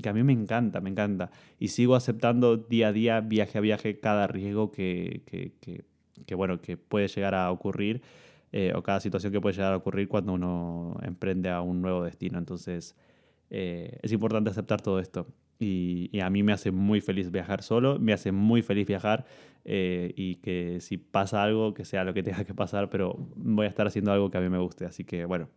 que 0.00 0.08
a 0.08 0.12
mí 0.12 0.22
me 0.22 0.32
encanta, 0.32 0.80
me 0.80 0.90
encanta. 0.90 1.30
Y 1.58 1.68
sigo 1.68 1.94
aceptando 1.94 2.56
día 2.56 2.88
a 2.88 2.92
día, 2.92 3.20
viaje 3.20 3.58
a 3.58 3.60
viaje, 3.60 4.00
cada 4.00 4.26
riesgo 4.26 4.70
que, 4.72 5.22
que, 5.26 5.52
que, 5.60 5.84
que 6.26 6.34
bueno, 6.34 6.60
que 6.60 6.76
puede 6.76 7.08
llegar 7.08 7.34
a 7.34 7.50
ocurrir 7.50 8.02
eh, 8.52 8.72
o 8.74 8.82
cada 8.82 9.00
situación 9.00 9.32
que 9.32 9.40
puede 9.40 9.54
llegar 9.54 9.72
a 9.72 9.76
ocurrir 9.76 10.08
cuando 10.08 10.34
uno 10.34 10.96
emprende 11.02 11.50
a 11.50 11.60
un 11.62 11.82
nuevo 11.82 12.04
destino. 12.04 12.38
Entonces, 12.38 12.94
eh, 13.50 13.98
es 14.02 14.12
importante 14.12 14.50
aceptar 14.50 14.80
todo 14.82 15.00
esto. 15.00 15.26
Y, 15.62 16.20
a 16.20 16.30
mí 16.30 16.42
me 16.42 16.52
hace 16.52 16.70
muy 16.70 17.00
feliz 17.00 17.30
viajar 17.30 17.62
solo, 17.62 17.98
me 17.98 18.12
hace 18.12 18.32
muy 18.32 18.62
feliz 18.62 18.86
viajar 18.86 19.24
eh, 19.64 20.12
y 20.16 20.36
que 20.36 20.80
si 20.80 20.98
pasa 20.98 21.42
algo, 21.42 21.74
que 21.74 21.84
sea 21.84 22.04
lo 22.04 22.14
que 22.14 22.22
tenga 22.24 22.44
que 22.44 22.54
pasar, 22.54 22.90
pero 22.90 23.16
voy 23.36 23.66
a 23.66 23.68
estar 23.68 23.86
haciendo 23.86 24.12
algo 24.12 24.30
que 24.30 24.38
a 24.38 24.40
mí 24.40 24.48
me 24.48 24.58
guste. 24.58 24.84
Así 24.84 25.04
que 25.04 25.24
bueno, 25.24 25.48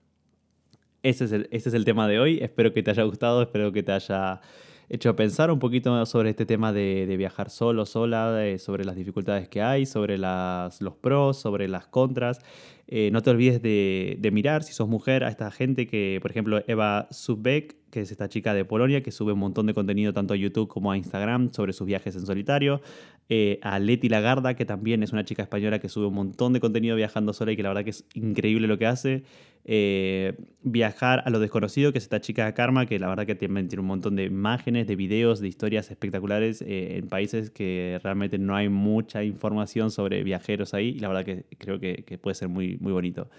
ese 1.03 1.25
es 1.25 1.31
el, 1.31 1.47
ese 1.51 1.69
es 1.69 1.75
el 1.75 1.85
tema 1.85 2.07
de 2.07 2.19
hoy. 2.19 2.39
Espero 2.41 2.73
que 2.73 2.83
te 2.83 2.91
haya 2.91 3.03
gustado, 3.03 3.41
espero 3.41 3.71
que 3.71 3.83
te 3.83 3.91
haya 3.91 4.41
hecho 4.89 5.15
pensar 5.15 5.51
un 5.51 5.59
poquito 5.59 6.05
sobre 6.05 6.29
este 6.29 6.45
tema 6.45 6.71
de, 6.71 7.13
viajar 7.17 7.49
solo, 7.49 7.85
sola, 7.85 8.43
sobre 8.59 8.85
las 8.85 8.95
dificultades 8.95 9.49
que 9.49 9.61
hay, 9.61 9.85
sobre 9.85 10.17
las, 10.17 10.81
los 10.81 10.95
pros, 10.95 11.37
sobre 11.37 11.67
las 11.67 11.87
contras. 11.87 12.39
Eh, 12.87 13.09
no 13.11 13.21
te 13.21 13.31
olvides 13.31 13.61
de, 13.61 14.29
mirar, 14.31 14.63
si 14.63 14.73
sos 14.73 14.87
mujer, 14.87 15.23
a 15.23 15.29
esta 15.29 15.49
gente 15.51 15.87
que, 15.87 16.19
por 16.21 16.31
ejemplo, 16.31 16.61
Eva 16.67 17.07
Subbeck, 17.09 17.75
que 17.95 18.01
es 18.01 18.11
esta 18.11 18.27
chica 18.27 18.53
de 18.53 18.65
Polonia 18.65 19.01
que 19.01 19.09
sube 19.09 19.31
un 19.31 19.39
montón 19.39 19.67
de 19.67 19.73
contenido 19.73 20.11
tanto 20.11 20.33
a 20.33 20.37
YouTube 20.37 20.67
como 20.67 20.91
a 20.91 20.97
Instagram 20.97 21.53
sobre 21.53 21.71
sus 21.71 21.87
viajes 21.87 22.13
en 22.17 22.25
solitario. 22.25 22.81
Eh, 23.29 23.57
a 23.61 23.79
Leti 23.79 24.09
Lagarda, 24.09 24.53
que 24.53 24.65
también 24.65 25.01
es 25.01 25.13
una 25.13 25.23
chica 25.23 25.43
española 25.43 25.79
que 25.79 25.87
sube 25.87 26.07
un 26.07 26.13
montón 26.13 26.51
de 26.51 26.59
contenido 26.59 26.97
viajando 26.97 27.31
sola 27.31 27.53
y 27.53 27.55
que 27.55 27.63
la 27.63 27.69
verdad 27.69 27.85
que 27.85 27.91
es 27.91 28.03
increíble 28.13 28.67
lo 28.67 28.77
que 28.77 28.85
hace. 28.85 29.23
Eh, 29.63 30.33
viajar 30.61 31.23
a 31.25 31.29
lo 31.29 31.39
desconocido, 31.39 31.93
que 31.93 31.99
es 31.99 32.03
esta 32.03 32.19
chica 32.19 32.53
Karma, 32.53 32.85
que 32.85 32.99
la 32.99 33.07
verdad 33.07 33.25
que 33.25 33.35
tiene, 33.35 33.63
tiene 33.63 33.79
un 33.79 33.87
montón 33.87 34.17
de 34.17 34.25
imágenes, 34.25 34.87
de 34.87 34.97
videos, 34.97 35.39
de 35.39 35.47
historias 35.47 35.89
espectaculares 35.89 36.61
eh, 36.63 36.97
en 36.97 37.07
países 37.07 37.49
que 37.49 37.97
realmente 38.03 38.37
no 38.37 38.57
hay 38.57 38.67
mucha 38.67 39.23
información 39.23 39.89
sobre 39.89 40.21
viajeros 40.25 40.73
ahí 40.73 40.89
y 40.89 40.99
la 40.99 41.07
verdad 41.07 41.23
que 41.23 41.45
creo 41.57 41.79
que, 41.79 42.03
que 42.03 42.17
puede 42.17 42.35
ser 42.35 42.49
muy, 42.49 42.77
muy 42.81 42.91
bonito. 42.91 43.29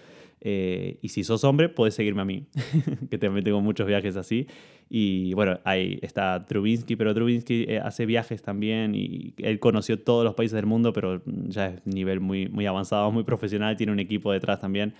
Eh, 0.41 0.99
y 1.01 1.09
si 1.09 1.23
sos 1.23 1.43
hombre, 1.43 1.69
puedes 1.69 1.95
seguirme 1.95 2.21
a 2.21 2.25
mí, 2.25 2.45
que 3.09 3.17
también 3.17 3.43
tengo 3.43 3.61
muchos 3.61 3.87
viajes 3.87 4.15
así. 4.15 4.47
Y 4.89 5.33
bueno, 5.33 5.59
ahí 5.65 5.99
está 6.01 6.45
Trubinsky, 6.45 6.95
pero 6.95 7.13
Trubinsky 7.13 7.65
eh, 7.67 7.79
hace 7.79 8.05
viajes 8.05 8.41
también 8.41 8.95
y 8.95 9.33
él 9.37 9.59
conoció 9.59 9.99
todos 9.99 10.23
los 10.23 10.35
países 10.35 10.55
del 10.55 10.65
mundo, 10.65 10.93
pero 10.93 11.21
ya 11.25 11.67
es 11.67 11.85
nivel 11.85 12.21
muy, 12.21 12.47
muy 12.47 12.65
avanzado, 12.65 13.11
muy 13.11 13.23
profesional, 13.23 13.75
tiene 13.75 13.91
un 13.91 13.99
equipo 13.99 14.31
detrás 14.31 14.59
también. 14.59 14.93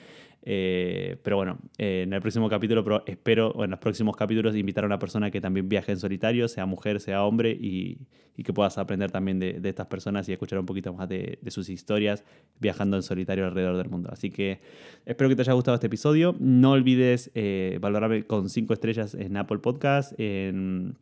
Eh, 0.49 1.17
pero 1.23 1.35
bueno, 1.35 1.59
eh, 1.77 2.03
en 2.03 2.13
el 2.13 2.21
próximo 2.21 2.47
capítulo 2.47 2.81
pero 2.81 3.03
espero, 3.05 3.49
o 3.49 3.65
en 3.65 3.71
los 3.71 3.79
próximos 3.79 4.15
capítulos, 4.15 4.55
invitar 4.55 4.85
a 4.85 4.87
una 4.87 4.97
persona 4.97 5.29
que 5.29 5.41
también 5.41 5.67
viaje 5.67 5.91
en 5.91 5.99
solitario, 5.99 6.47
sea 6.47 6.65
mujer, 6.65 7.01
sea 7.01 7.25
hombre, 7.25 7.51
y, 7.51 7.97
y 8.37 8.43
que 8.43 8.53
puedas 8.53 8.77
aprender 8.77 9.11
también 9.11 9.39
de, 9.39 9.59
estas 9.61 9.87
personas 9.87 10.29
y 10.29 10.31
escuchar 10.31 10.57
un 10.59 10.65
poquito 10.65 10.93
más 10.93 11.09
de, 11.09 11.37
de, 11.41 11.51
sus 11.51 11.67
historias 11.67 12.23
viajando 12.61 12.95
en 12.95 13.03
solitario 13.03 13.45
alrededor 13.45 13.75
del 13.75 13.89
mundo. 13.89 14.07
Así 14.09 14.29
que 14.29 14.61
espero 15.05 15.27
que 15.27 15.35
te 15.35 15.41
haya 15.41 15.51
gustado 15.51 15.75
este 15.75 15.87
episodio. 15.87 16.33
No 16.39 16.71
olvides 16.71 17.29
eh, 17.35 17.77
valorarme 17.81 18.23
con 18.23 18.49
5 18.49 18.71
estrellas 18.73 19.15
en 19.15 19.35
Apple 19.35 19.57
Podcast, 19.57 20.17
en, 20.17 20.95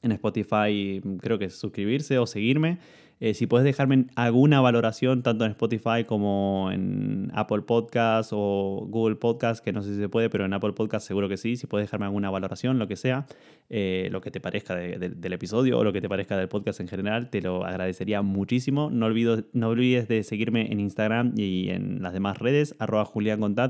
en 0.00 0.12
Spotify, 0.12 1.02
creo 1.20 1.38
que 1.38 1.50
suscribirse 1.50 2.16
o 2.18 2.26
seguirme. 2.26 2.78
Eh, 3.18 3.32
si 3.32 3.46
puedes 3.46 3.64
dejarme 3.64 4.06
alguna 4.14 4.60
valoración, 4.60 5.22
tanto 5.22 5.44
en 5.44 5.52
Spotify 5.52 6.04
como 6.06 6.70
en 6.70 7.30
Apple 7.34 7.62
Podcast 7.62 8.30
o 8.34 8.86
Google 8.88 9.16
Podcast, 9.16 9.64
que 9.64 9.72
no 9.72 9.82
sé 9.82 9.94
si 9.94 10.00
se 10.00 10.08
puede, 10.08 10.28
pero 10.28 10.44
en 10.44 10.52
Apple 10.52 10.72
Podcast 10.72 11.06
seguro 11.06 11.28
que 11.28 11.36
sí. 11.36 11.56
Si 11.56 11.66
puedes 11.66 11.86
dejarme 11.86 12.06
alguna 12.06 12.30
valoración, 12.30 12.78
lo 12.78 12.88
que 12.88 12.96
sea, 12.96 13.26
eh, 13.70 14.08
lo 14.12 14.20
que 14.20 14.30
te 14.30 14.40
parezca 14.40 14.74
de, 14.74 14.98
de, 14.98 15.08
del 15.08 15.32
episodio 15.32 15.78
o 15.78 15.84
lo 15.84 15.92
que 15.92 16.00
te 16.00 16.08
parezca 16.08 16.36
del 16.36 16.48
podcast 16.48 16.80
en 16.80 16.88
general, 16.88 17.30
te 17.30 17.40
lo 17.40 17.64
agradecería 17.64 18.20
muchísimo. 18.20 18.90
No, 18.90 19.06
olvido, 19.06 19.44
no 19.54 19.68
olvides 19.68 20.08
de 20.08 20.22
seguirme 20.22 20.70
en 20.70 20.80
Instagram 20.80 21.32
y 21.36 21.70
en 21.70 22.02
las 22.02 22.12
demás 22.12 22.38
redes, 22.38 22.74
arroba 22.78 23.10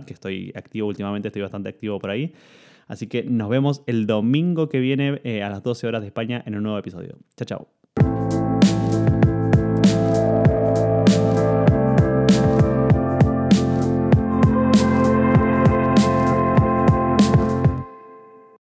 que 0.06 0.12
estoy 0.12 0.52
activo 0.56 0.88
últimamente, 0.88 1.28
estoy 1.28 1.42
bastante 1.42 1.68
activo 1.68 1.98
por 1.98 2.10
ahí. 2.10 2.32
Así 2.88 3.08
que 3.08 3.24
nos 3.24 3.48
vemos 3.48 3.82
el 3.86 4.06
domingo 4.06 4.68
que 4.68 4.80
viene 4.80 5.20
eh, 5.24 5.42
a 5.42 5.50
las 5.50 5.62
12 5.62 5.86
horas 5.86 6.02
de 6.02 6.08
España 6.08 6.42
en 6.46 6.56
un 6.56 6.62
nuevo 6.62 6.78
episodio. 6.78 7.18
Chao, 7.36 7.46
chao. 7.46 7.75